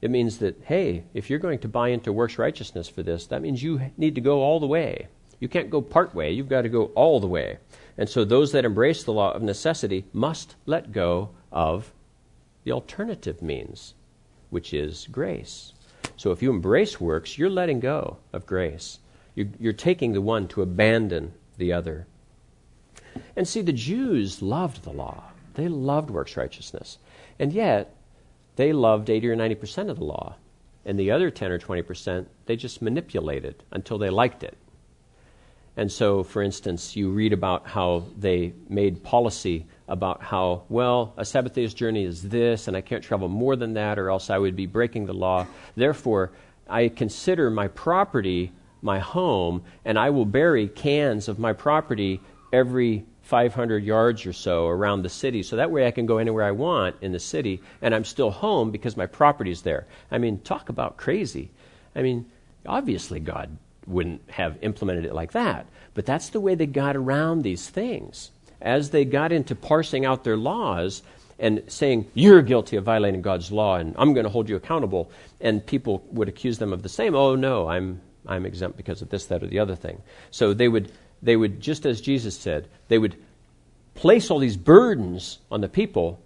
[0.01, 3.43] It means that, hey, if you're going to buy into works righteousness for this, that
[3.43, 5.09] means you need to go all the way.
[5.41, 7.59] You can't go part way, you've got to go all the way.
[8.01, 11.93] And so those that embrace the law of necessity must let go of
[12.65, 13.93] the alternative means,
[14.49, 15.75] which is grace.
[16.17, 19.01] So if you embrace works, you're letting go of grace.
[19.35, 22.07] You're, you're taking the one to abandon the other.
[23.37, 25.25] And see, the Jews loved the law.
[25.53, 26.97] They loved works righteousness.
[27.39, 27.95] And yet,
[28.57, 30.37] they loved 80 or 90% of the law.
[30.87, 34.57] And the other 10 or 20%, they just manipulated until they liked it.
[35.81, 41.25] And so, for instance, you read about how they made policy about how, well, a
[41.25, 44.37] Sabbath day's journey is this, and I can't travel more than that, or else I
[44.37, 45.47] would be breaking the law.
[45.77, 46.33] Therefore,
[46.69, 52.21] I consider my property my home, and I will bury cans of my property
[52.53, 55.43] every 500 yards or so around the city.
[55.43, 58.31] So that way I can go anywhere I want in the city, and I'm still
[58.31, 59.87] home because my property's there.
[60.11, 61.51] I mean, talk about crazy.
[61.97, 62.27] I mean,
[62.67, 63.57] obviously, God
[63.91, 68.31] wouldn't have implemented it like that, but that's the way they got around these things
[68.61, 71.03] as they got into parsing out their laws
[71.39, 75.11] and saying, You're guilty of violating God's law, and I'm going to hold you accountable,
[75.41, 79.09] and people would accuse them of the same, Oh, no, I'm, I'm exempt because of
[79.09, 80.03] this, that, or the other thing.
[80.31, 83.17] So they would, they would, just as Jesus said, they would
[83.95, 86.21] place all these burdens on the people,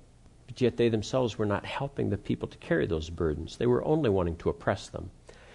[0.47, 3.57] but yet they themselves were not helping the people to carry those burdens.
[3.57, 5.11] They were only wanting to oppress them.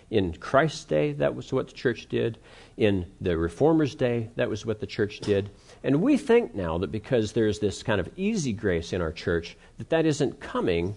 [0.09, 2.39] In Christ's day, that was what the church did.
[2.77, 5.49] In the Reformers' day, that was what the church did.
[5.83, 9.55] And we think now that because there's this kind of easy grace in our church,
[9.77, 10.95] that that isn't coming,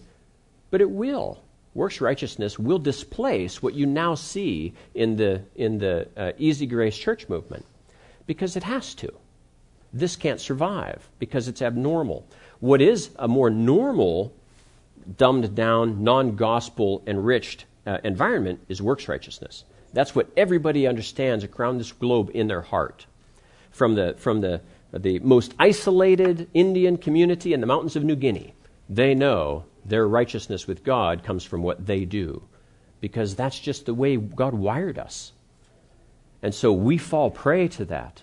[0.70, 1.42] but it will.
[1.74, 6.96] Works righteousness will displace what you now see in the, in the uh, easy grace
[6.96, 7.64] church movement
[8.26, 9.12] because it has to.
[9.92, 12.26] This can't survive because it's abnormal.
[12.60, 14.34] What is a more normal,
[15.18, 19.64] dumbed down, non gospel enriched uh, environment is works righteousness.
[19.92, 23.06] That's what everybody understands around this globe in their heart.
[23.70, 24.60] From the, from the
[25.00, 28.54] the most isolated Indian community in the mountains of New Guinea,
[28.88, 32.42] they know their righteousness with God comes from what they do
[33.00, 35.32] because that's just the way God wired us.
[36.42, 38.22] And so we fall prey to that.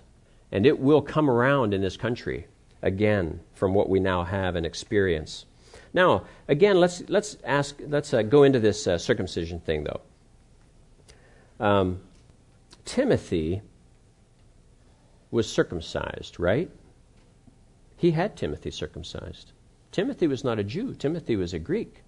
[0.52, 2.48] And it will come around in this country
[2.82, 5.46] again from what we now have and experience.
[5.94, 10.02] Now, again, let's, let's, ask, let's uh, go into this uh, circumcision thing, though.
[11.60, 12.02] Um,
[12.86, 13.62] Timothy
[15.32, 16.70] was circumcised, right?
[17.98, 19.52] He had Timothy circumcised.
[19.92, 22.04] Timothy was not a Jew, Timothy was a Greek.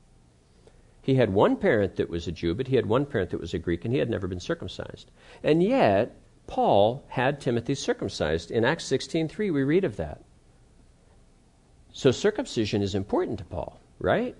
[1.01, 3.53] He had one parent that was a Jew, but he had one parent that was
[3.53, 5.09] a Greek, and he had never been circumcised.
[5.43, 6.15] And yet,
[6.45, 8.51] Paul had Timothy circumcised.
[8.51, 10.21] In Acts 16:3 we read of that.
[11.93, 14.35] So circumcision is important to Paul, right?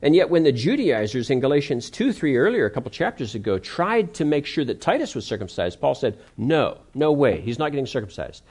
[0.00, 4.14] And yet, when the Judaizers in Galatians 2 3 earlier, a couple chapters ago, tried
[4.14, 7.86] to make sure that Titus was circumcised, Paul said, No, no way, he's not getting
[7.86, 8.42] circumcised.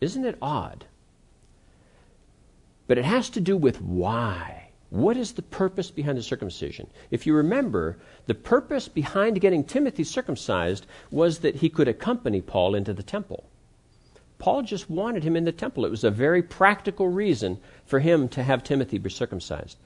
[0.00, 0.86] Isn't it odd?
[2.88, 4.70] But it has to do with why.
[4.90, 6.90] What is the purpose behind the circumcision?
[7.10, 12.74] If you remember, the purpose behind getting Timothy circumcised was that he could accompany Paul
[12.74, 13.44] into the temple.
[14.42, 15.84] Paul just wanted him in the temple.
[15.84, 19.76] It was a very practical reason for him to have Timothy be circumcised.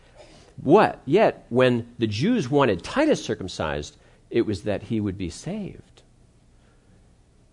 [0.62, 1.02] What?
[1.04, 3.98] Yet, when the Jews wanted Titus circumcised,
[4.30, 6.00] it was that he would be saved.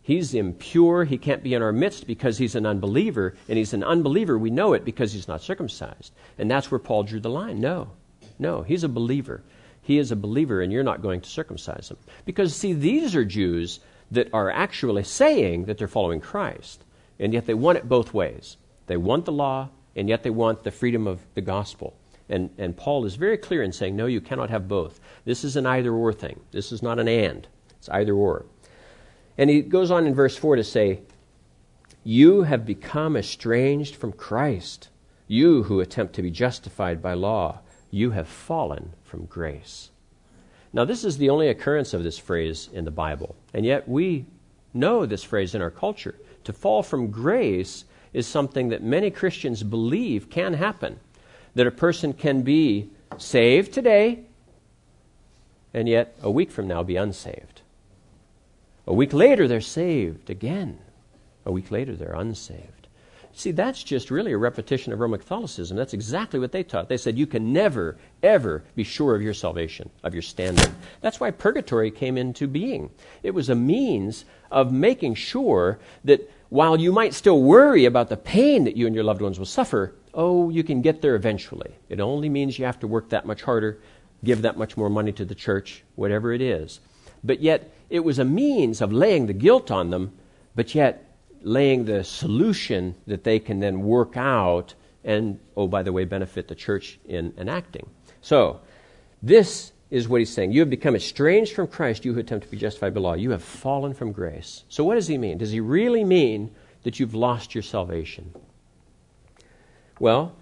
[0.01, 1.03] He's impure.
[1.03, 3.35] He can't be in our midst because he's an unbeliever.
[3.49, 4.37] And he's an unbeliever.
[4.37, 6.13] We know it because he's not circumcised.
[6.37, 7.59] And that's where Paul drew the line.
[7.59, 7.89] No,
[8.39, 9.43] no, he's a believer.
[9.81, 11.97] He is a believer, and you're not going to circumcise him.
[12.23, 16.85] Because, see, these are Jews that are actually saying that they're following Christ.
[17.19, 18.57] And yet they want it both ways.
[18.87, 21.95] They want the law, and yet they want the freedom of the gospel.
[22.29, 24.99] And, and Paul is very clear in saying, no, you cannot have both.
[25.25, 26.39] This is an either or thing.
[26.51, 27.47] This is not an and,
[27.77, 28.45] it's either or.
[29.37, 31.01] And he goes on in verse 4 to say,
[32.03, 34.89] You have become estranged from Christ.
[35.27, 39.91] You who attempt to be justified by law, you have fallen from grace.
[40.71, 44.25] Now, this is the only occurrence of this phrase in the Bible, and yet we
[44.73, 46.15] know this phrase in our culture.
[46.45, 50.99] To fall from grace is something that many Christians believe can happen
[51.55, 54.25] that a person can be saved today
[55.73, 57.61] and yet a week from now be unsaved.
[58.85, 60.79] A week later, they're saved again.
[61.45, 62.82] A week later, they're unsaved.
[63.35, 65.75] See, that's just really a repetition of Roman Catholicism.
[65.75, 66.87] That's exactly what they taught.
[66.87, 70.73] They said you can never, ever be sure of your salvation, of your standing.
[71.01, 72.91] That's why purgatory came into being.
[73.23, 78.17] It was a means of making sure that while you might still worry about the
[78.17, 81.73] pain that you and your loved ones will suffer, oh, you can get there eventually.
[81.89, 83.79] It only means you have to work that much harder,
[84.23, 86.79] give that much more money to the church, whatever it is.
[87.23, 90.13] But yet, it was a means of laying the guilt on them,
[90.55, 91.02] but yet
[91.43, 96.47] laying the solution that they can then work out and, oh, by the way, benefit
[96.47, 97.89] the church in enacting.
[98.21, 98.61] So,
[99.21, 100.53] this is what he's saying.
[100.53, 103.13] You have become estranged from Christ, you who attempt to be justified by law.
[103.13, 104.63] You have fallen from grace.
[104.69, 105.37] So, what does he mean?
[105.37, 106.51] Does he really mean
[106.83, 108.33] that you've lost your salvation?
[109.99, 110.35] Well,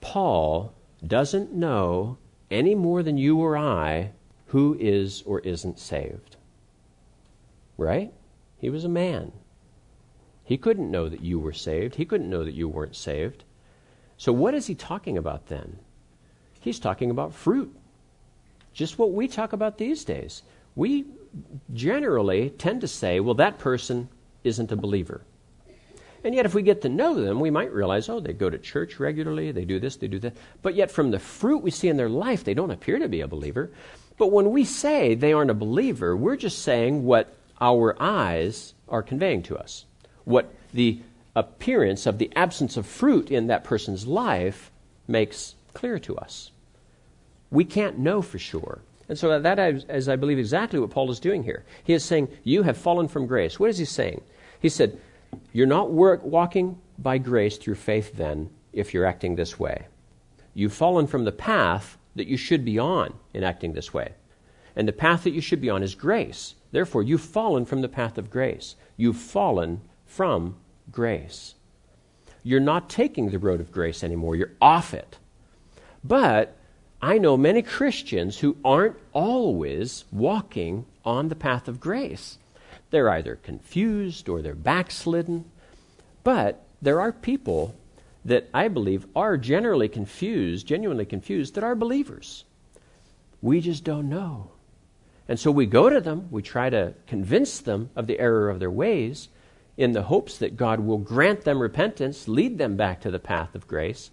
[0.00, 2.18] Paul doesn't know
[2.50, 4.12] any more than you or I
[4.48, 6.36] who is or isn't saved.
[7.78, 8.12] Right?
[8.58, 9.32] He was a man.
[10.52, 11.94] He couldn't know that you were saved.
[11.94, 13.44] He couldn't know that you weren't saved.
[14.18, 15.78] So, what is he talking about then?
[16.60, 17.74] He's talking about fruit.
[18.74, 20.42] Just what we talk about these days.
[20.76, 21.06] We
[21.72, 24.10] generally tend to say, well, that person
[24.44, 25.22] isn't a believer.
[26.22, 28.58] And yet, if we get to know them, we might realize, oh, they go to
[28.58, 30.36] church regularly, they do this, they do that.
[30.60, 33.22] But yet, from the fruit we see in their life, they don't appear to be
[33.22, 33.70] a believer.
[34.18, 39.02] But when we say they aren't a believer, we're just saying what our eyes are
[39.02, 39.86] conveying to us,
[40.24, 41.00] what the
[41.34, 44.70] appearance of the absence of fruit in that person's life
[45.08, 46.50] makes clear to us.
[47.50, 48.80] We can't know for sure.
[49.08, 51.64] And so that is, as I believe, exactly what Paul is doing here.
[51.84, 53.58] He is saying, You have fallen from grace.
[53.58, 54.22] What is he saying?
[54.60, 54.98] He said,
[55.52, 59.86] you're not work, walking by grace through faith then if you're acting this way.
[60.54, 64.12] You've fallen from the path that you should be on in acting this way.
[64.76, 66.54] And the path that you should be on is grace.
[66.70, 68.76] Therefore, you've fallen from the path of grace.
[68.96, 70.54] You've fallen from
[70.90, 71.54] grace.
[72.42, 74.36] You're not taking the road of grace anymore.
[74.36, 75.16] You're off it.
[76.04, 76.54] But
[77.00, 82.38] I know many Christians who aren't always walking on the path of grace.
[82.90, 85.46] They're either confused or they're backslidden.
[86.24, 87.74] But there are people
[88.24, 92.44] that I believe are generally confused, genuinely confused, that are believers.
[93.40, 94.50] We just don't know.
[95.26, 98.60] And so we go to them, we try to convince them of the error of
[98.60, 99.28] their ways
[99.76, 103.54] in the hopes that God will grant them repentance, lead them back to the path
[103.54, 104.10] of grace.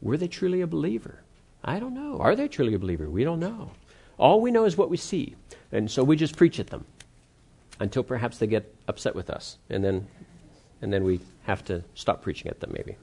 [0.00, 1.22] Were they truly a believer?
[1.64, 2.18] I don't know.
[2.18, 3.08] Are they truly a believer?
[3.08, 3.70] We don't know.
[4.18, 5.34] All we know is what we see.
[5.72, 6.84] And so we just preach at them
[7.80, 10.06] until perhaps they get upset with us, and then,
[10.82, 12.96] and then we have to stop preaching at them, maybe.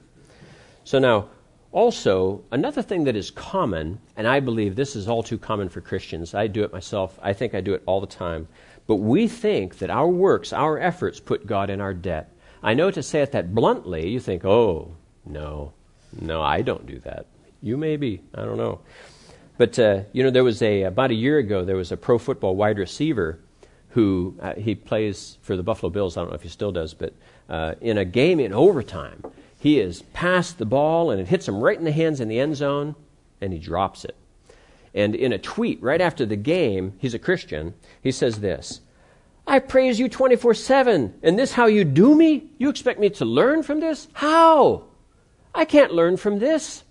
[0.84, 1.28] So now,
[1.72, 5.80] also, another thing that is common, and I believe this is all too common for
[5.80, 8.48] Christians, I do it myself, I think I do it all the time,
[8.86, 12.32] but we think that our works, our efforts, put God in our debt.
[12.62, 15.72] I know to say it that bluntly, you think, oh, no,
[16.20, 17.26] no, I don't do that.
[17.60, 18.80] You may be, I don't know.
[19.56, 22.18] But, uh, you know, there was a, about a year ago, there was a pro
[22.18, 23.38] football wide receiver
[23.90, 26.16] who uh, he plays for the Buffalo Bills.
[26.16, 27.12] I don't know if he still does, but
[27.48, 29.22] uh, in a game in overtime,
[29.58, 32.40] he is passed the ball and it hits him right in the hands in the
[32.40, 32.96] end zone
[33.40, 34.16] and he drops it.
[34.94, 38.80] And in a tweet right after the game, he's a Christian, he says this
[39.46, 42.50] I praise you 24 7, and this how you do me?
[42.58, 44.08] You expect me to learn from this?
[44.12, 44.84] How?
[45.54, 46.84] I can't learn from this.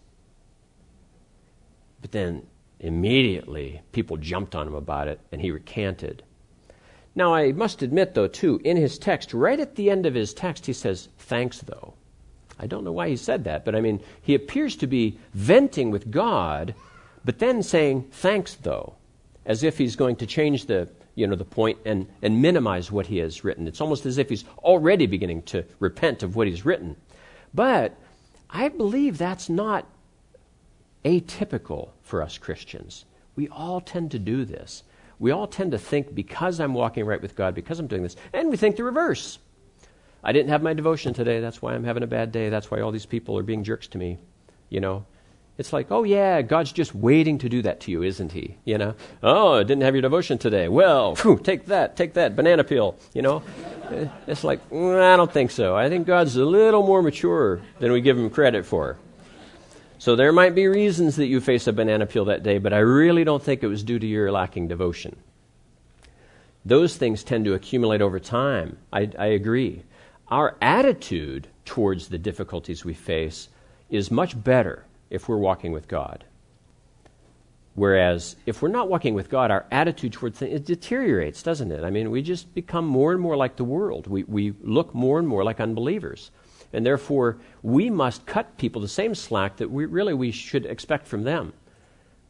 [2.01, 2.47] But then
[2.79, 6.23] immediately people jumped on him about it, and he recanted.
[7.13, 10.33] Now, I must admit, though, too, in his text, right at the end of his
[10.33, 11.93] text, he says, Thanks, though.
[12.59, 15.89] I don't know why he said that, but I mean, he appears to be venting
[15.89, 16.75] with God,
[17.25, 18.95] but then saying, thanks though,
[19.45, 23.07] as if he's going to change the, you know, the point and, and minimize what
[23.07, 23.67] he has written.
[23.67, 26.95] It's almost as if he's already beginning to repent of what he's written.
[27.53, 27.95] But
[28.49, 29.85] I believe that's not
[31.05, 33.05] atypical for us Christians.
[33.35, 34.83] We all tend to do this.
[35.19, 38.15] We all tend to think because I'm walking right with God, because I'm doing this,
[38.33, 39.39] and we think the reverse.
[40.23, 41.39] I didn't have my devotion today.
[41.39, 42.49] That's why I'm having a bad day.
[42.49, 44.17] That's why all these people are being jerks to me.
[44.69, 45.05] You know,
[45.61, 48.57] it's like, oh yeah, God's just waiting to do that to you, isn't He?
[48.65, 50.67] You know, oh, I didn't have your devotion today.
[50.67, 52.97] Well, take that, take that banana peel.
[53.13, 53.43] You know,
[54.27, 55.75] it's like mm, I don't think so.
[55.75, 58.97] I think God's a little more mature than we give Him credit for.
[59.99, 62.79] So there might be reasons that you face a banana peel that day, but I
[62.79, 65.15] really don't think it was due to your lacking devotion.
[66.65, 68.77] Those things tend to accumulate over time.
[68.91, 69.83] I, I agree
[70.31, 73.49] our attitude towards the difficulties we face
[73.89, 76.25] is much better if we're walking with God.
[77.75, 81.83] Whereas if we're not walking with God, our attitude towards things it deteriorates, doesn't it?
[81.83, 84.07] I mean, we just become more and more like the world.
[84.07, 86.31] We, we look more and more like unbelievers.
[86.73, 91.07] And therefore, we must cut people the same slack that we really we should expect
[91.07, 91.53] from them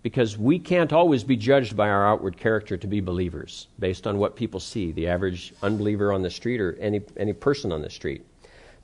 [0.04, 4.18] because we can't always be judged by our outward character to be believers based on
[4.18, 7.90] what people see, the average unbeliever on the street or any, any person on the
[7.90, 8.26] street.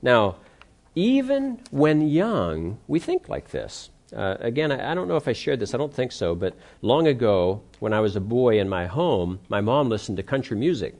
[0.00, 0.36] Now,
[0.98, 3.90] even when young, we think like this.
[4.12, 6.56] Uh, again, I, I, don't know if I shared this, I don't think so, but
[6.82, 10.56] long ago, when I was a boy in my home, my mom listened to country
[10.56, 10.96] music.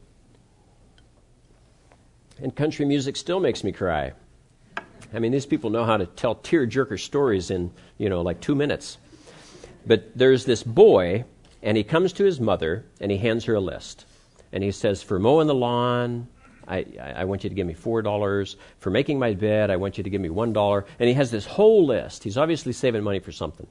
[2.41, 4.13] And country music still makes me cry.
[5.13, 8.55] I mean, these people know how to tell tear-jerker stories in, you know, like two
[8.55, 8.99] minutes.
[9.85, 11.25] But there's this boy,
[11.61, 14.05] and he comes to his mother, and he hands her a list.
[14.53, 16.29] And he says, For mowing the lawn,
[16.69, 16.85] I,
[17.17, 18.57] I want you to give me $4.
[18.79, 20.85] For making my bed, I want you to give me $1.
[20.99, 22.25] And he has this whole list.
[22.25, 23.67] He's obviously saving money for something.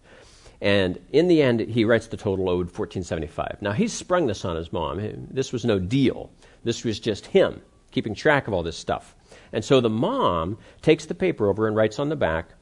[0.59, 3.61] And in the end, he writes the total owed 1475.
[3.61, 5.27] Now, he's sprung this on his mom.
[5.29, 6.31] This was no deal.
[6.63, 9.15] This was just him keeping track of all this stuff.
[9.53, 12.53] And so the mom takes the paper over and writes on the back,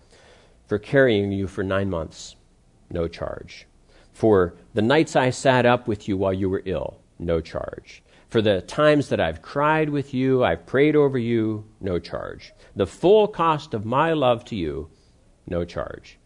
[0.67, 2.35] for carrying you for nine months
[2.89, 3.67] no charge.
[4.13, 8.01] For the nights I sat up with you while you were ill, no charge.
[8.35, 12.51] For the times that I've cried with you, I've prayed over you, no charge.
[12.75, 14.89] The full cost of my love to you,
[15.47, 16.17] no charge.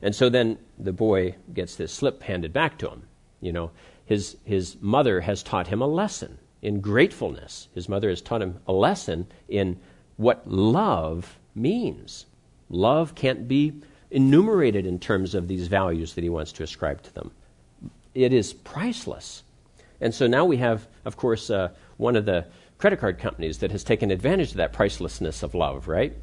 [0.00, 3.02] And so then the boy gets this slip handed back to him.
[3.42, 3.70] You know,
[4.06, 7.68] his, his mother has taught him a lesson in gratefulness.
[7.74, 9.78] His mother has taught him a lesson in
[10.16, 12.24] what love means.
[12.70, 13.74] Love can't be
[14.10, 17.30] enumerated in terms of these values that he wants to ascribe to them.
[18.14, 19.42] It is priceless.
[20.00, 22.46] And so now we have, of course, uh, one of the
[22.78, 26.14] credit card companies that has taken advantage of that pricelessness of love, right?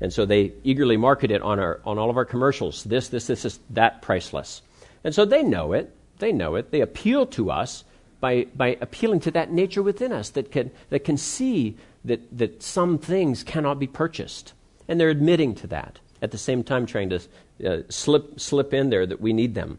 [0.00, 2.84] And so they eagerly market it on, our, on all of our commercials.
[2.84, 4.62] This, this, this is that priceless.
[5.04, 5.94] And so they know it.
[6.18, 6.70] They know it.
[6.70, 7.84] They appeal to us
[8.20, 12.62] by, by appealing to that nature within us that can, that can see that, that
[12.62, 14.52] some things cannot be purchased.
[14.88, 17.20] And they're admitting to that at the same time trying to
[17.64, 19.78] uh, slip, slip in there that we need them.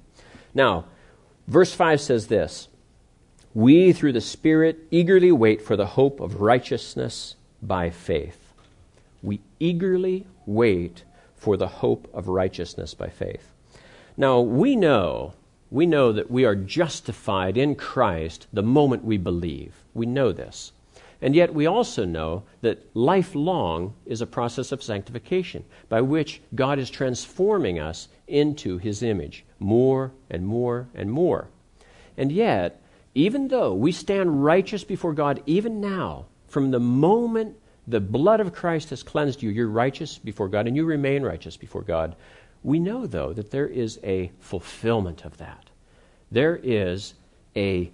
[0.54, 0.86] Now,
[1.48, 2.69] verse 5 says this
[3.54, 8.54] We, through the Spirit, eagerly wait for the hope of righteousness by faith.
[9.24, 11.04] We eagerly wait
[11.36, 13.52] for the hope of righteousness by faith.
[14.16, 15.34] Now, we know,
[15.72, 19.74] we know that we are justified in Christ the moment we believe.
[19.94, 20.72] We know this.
[21.22, 26.80] And yet, we also know that lifelong is a process of sanctification by which God
[26.80, 31.48] is transforming us into His image more and more and more.
[32.16, 32.82] And yet,
[33.16, 37.56] even though we stand righteous before God even now, from the moment
[37.88, 41.58] the blood of Christ has cleansed you, you're righteous before God and you remain righteous
[41.58, 42.16] before God.
[42.64, 45.70] We know, though, that there is a fulfillment of that.
[46.32, 47.14] There is
[47.56, 47.92] a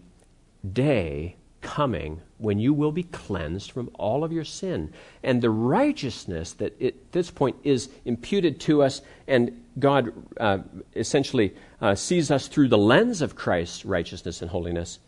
[0.74, 4.94] day coming when you will be cleansed from all of your sin.
[5.24, 10.60] And the righteousness that at this point is imputed to us, and God uh,
[10.96, 15.00] essentially uh, sees us through the lens of Christ's righteousness and holiness,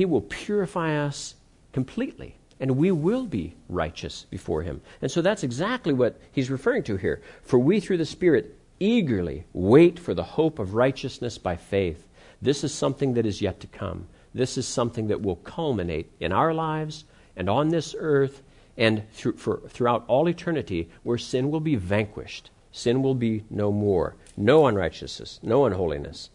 [0.00, 1.34] He will purify us
[1.74, 4.80] completely and we will be righteous before him.
[5.02, 7.20] And so that's exactly what he's referring to here.
[7.42, 12.08] For we through the Spirit eagerly wait for the hope of righteousness by faith.
[12.40, 14.06] This is something that is yet to come.
[14.32, 17.04] This is something that will culminate in our lives
[17.36, 18.40] and on this earth
[18.78, 22.48] and through, for, throughout all eternity, where sin will be vanquished.
[22.72, 24.16] Sin will be no more.
[24.34, 26.30] No unrighteousness, no unholiness.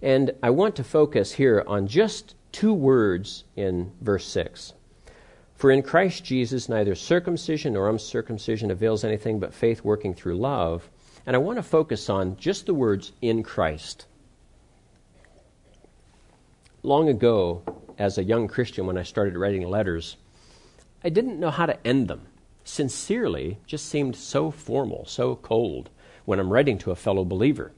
[0.00, 4.74] And I want to focus here on just two words in verse 6.
[5.54, 10.88] For in Christ Jesus, neither circumcision nor uncircumcision avails anything but faith working through love.
[11.26, 14.06] And I want to focus on just the words in Christ.
[16.84, 17.62] Long ago,
[17.98, 20.16] as a young Christian, when I started writing letters,
[21.02, 22.28] I didn't know how to end them.
[22.64, 25.90] Sincerely just seemed so formal, so cold
[26.24, 27.72] when I'm writing to a fellow believer.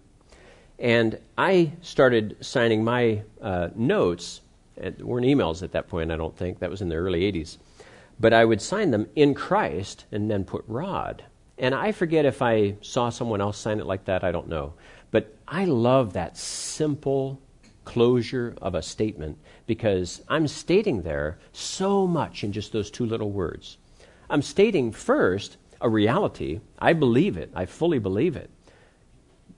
[0.79, 4.43] And I started signing my uh, notes,
[4.81, 7.59] it weren't emails at that point, I don't think, that was in the early 80s,
[8.19, 11.25] but I would sign them in Christ and then put Rod.
[11.59, 14.75] And I forget if I saw someone else sign it like that, I don't know.
[15.11, 17.41] But I love that simple
[17.85, 23.31] closure of a statement because I'm stating there so much in just those two little
[23.31, 23.79] words.
[24.29, 26.61] I'm stating first a reality.
[26.79, 28.51] I believe it, I fully believe it.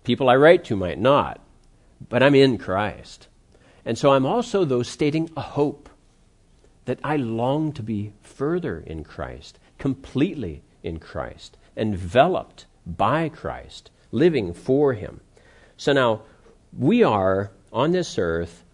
[0.04, 1.40] People I write to might not,
[2.08, 3.28] but I'm in Christ.
[3.84, 5.88] And so I'm also, though, stating a hope
[6.84, 14.52] that I long to be further in Christ, completely in Christ, enveloped by Christ, living
[14.52, 15.20] for Him.
[15.76, 16.22] So now,
[16.76, 18.64] we are on this earth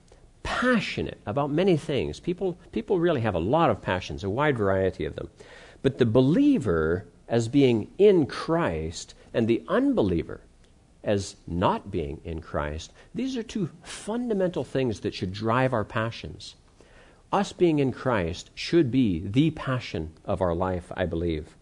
[0.42, 2.20] passionate about many things.
[2.20, 5.28] People, people really have a lot of passions, a wide variety of them.
[5.82, 10.40] But the believer, as being in Christ, and the unbeliever,
[11.05, 16.57] as not being in Christ, these are two fundamental things that should drive our passions.
[17.32, 21.57] Us being in Christ should be the passion of our life, I believe.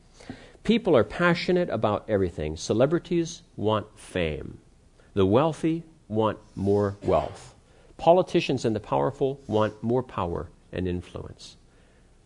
[0.62, 2.57] People are passionate about everything.
[2.57, 4.59] Celebrities want fame,
[5.14, 7.55] the wealthy want more wealth.
[7.97, 11.57] Politicians and the powerful want more power and influence.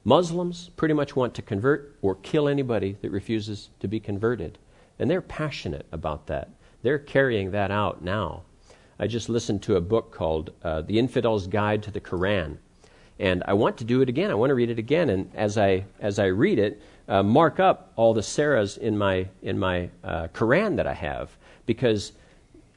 [0.05, 4.59] Muslims pretty much want to convert or kill anybody that refuses to be converted.
[4.99, 6.51] And they're passionate about that.
[6.83, 8.43] They're carrying that out now.
[8.99, 12.59] I just listened to a book called uh, The Infidel's Guide to the Quran.
[13.19, 14.31] And I want to do it again.
[14.31, 15.11] I want to read it again.
[15.11, 19.29] And as I, as I read it, uh, mark up all the surahs in my,
[19.43, 21.31] in my uh, Quran that I have.
[21.67, 22.13] Because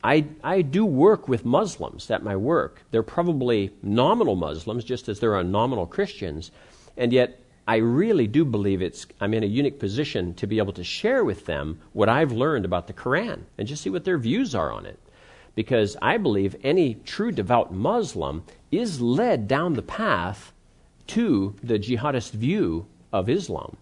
[0.04, 2.82] I, I do work with Muslims at my work.
[2.92, 6.52] They're probably nominal Muslims, just as there are nominal Christians.
[6.98, 10.74] And yet, I really do believe it's, I'm in a unique position to be able
[10.74, 14.18] to share with them what I've learned about the Quran and just see what their
[14.18, 15.00] views are on it.
[15.56, 20.52] Because I believe any true devout Muslim is led down the path
[21.08, 23.78] to the jihadist view of Islam.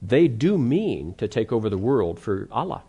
[0.00, 2.82] They do mean to take over the world for Allah.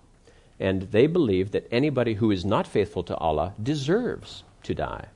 [0.59, 5.07] And they believe that anybody who is not faithful to Allah deserves to die.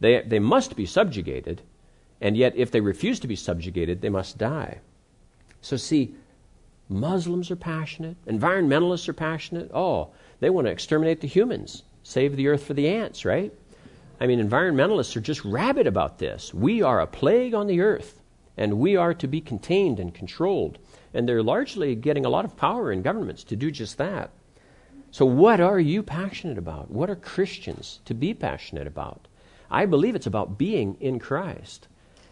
[0.00, 1.62] They, they must be subjugated,
[2.24, 4.78] and yet, if they refuse to be subjugated, they must die.
[5.60, 6.14] So, see,
[6.88, 9.70] Muslims are passionate, environmentalists are passionate.
[9.74, 10.08] Oh,
[10.40, 13.52] they want to exterminate the humans, save the earth for the ants, right?
[14.18, 16.54] I mean, environmentalists are just rabid about this.
[16.54, 18.22] We are a plague on the earth,
[18.56, 20.78] and we are to be contained and controlled.
[21.12, 24.30] And they're largely getting a lot of power in governments to do just that.
[25.10, 26.90] So, what are you passionate about?
[26.90, 29.28] What are Christians to be passionate about?
[29.70, 31.86] I believe it's about being in Christ.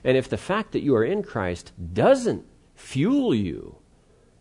[0.04, 2.44] And if the fact that you are in Christ doesn't
[2.74, 3.76] fuel you,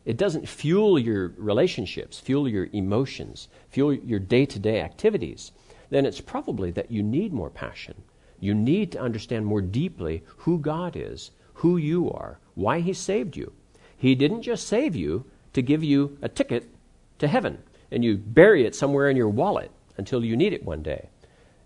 [0.05, 5.51] it doesn't fuel your relationships, fuel your emotions, fuel your day to day activities,
[5.91, 8.01] then it's probably that you need more passion.
[8.39, 13.37] You need to understand more deeply who God is, who you are, why He saved
[13.37, 13.53] you.
[13.95, 16.69] He didn't just save you to give you a ticket
[17.19, 17.59] to heaven
[17.91, 21.09] and you bury it somewhere in your wallet until you need it one day.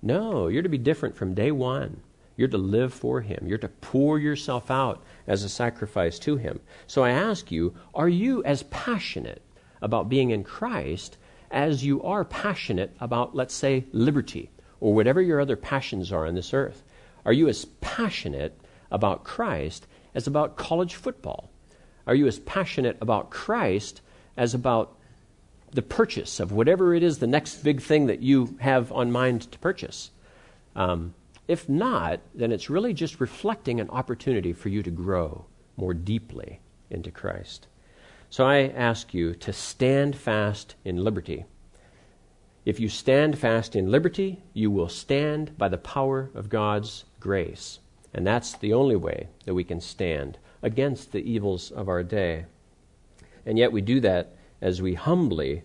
[0.02, 2.02] No, you're to be different from day one.
[2.38, 3.46] You're to live for Him.
[3.48, 6.60] You're to pour yourself out as a sacrifice to Him.
[6.88, 9.42] So I ask you, are you as passionate
[9.82, 11.18] about being in Christ
[11.52, 16.36] as you are passionate about, let's say, liberty or whatever your other passions are on
[16.36, 16.84] this earth?
[17.26, 18.60] Are you as passionate
[18.92, 21.50] about Christ as about college football?
[22.08, 24.02] Are you as passionate about Christ
[24.38, 24.98] as about
[25.72, 29.52] the purchase of whatever it is the next big thing that you have on mind
[29.52, 30.12] to purchase?
[30.76, 31.14] Um,
[31.48, 35.46] if not, then it's really just reflecting an opportunity for you to grow
[35.78, 37.68] more deeply into Christ.
[38.30, 41.46] So I ask you to stand fast in liberty.
[42.66, 47.80] If you stand fast in liberty, you will stand by the power of God's grace.
[48.14, 52.46] And that's the only way that we can stand against the evils of our day.
[53.46, 55.64] And yet we do that as we humbly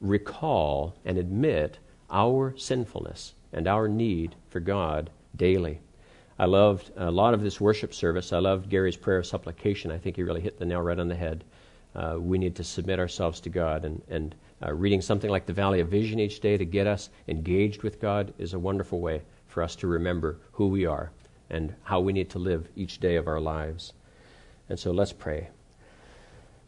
[0.00, 1.78] recall and admit
[2.10, 5.80] our sinfulness and our need for God daily.
[6.38, 8.32] I loved a lot of this worship service.
[8.32, 9.90] I loved Gary's prayer of supplication.
[9.90, 11.44] I think he really hit the nail right on the head.
[11.94, 15.52] Uh, we need to submit ourselves to God, and, and uh, reading something like the
[15.52, 19.22] Valley of Vision each day to get us engaged with God is a wonderful way
[19.48, 21.10] for us to remember who we are
[21.48, 23.94] and how we need to live each day of our lives.
[24.68, 25.48] And so let's pray.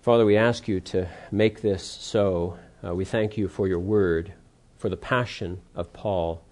[0.01, 2.59] Father, we ask you to make this so.
[2.83, 4.33] Uh, we thank you for your word,
[4.79, 6.43] for the passion of Paul,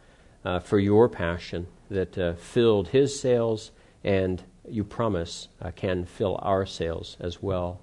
[0.46, 3.72] uh, for your passion that uh, filled his sails,
[4.04, 7.80] and you promise uh, can fill our sails as well.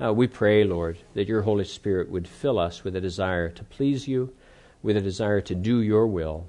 [0.00, 3.64] Uh, we pray, Lord, that your Holy Spirit would fill us with a desire to
[3.64, 4.32] please you,
[4.80, 6.46] with a desire to do your will.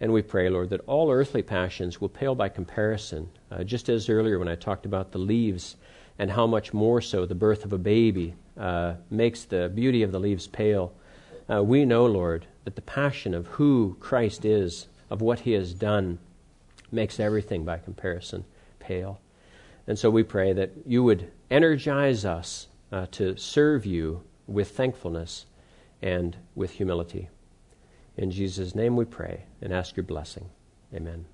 [0.00, 3.30] And we pray, Lord, that all earthly passions will pale by comparison.
[3.50, 5.74] Uh, just as earlier when I talked about the leaves
[6.20, 10.12] and how much more so the birth of a baby uh, makes the beauty of
[10.12, 10.92] the leaves pale,
[11.48, 16.18] we know, Lord, that the passion of who Christ is, of what he has done,
[16.90, 18.44] makes everything by comparison
[18.78, 19.20] pale.
[19.86, 25.46] And so we pray that you would energize us uh, to serve you with thankfulness
[26.00, 27.28] and with humility.
[28.16, 30.48] In Jesus' name we pray and ask your blessing.
[30.94, 31.26] Amen.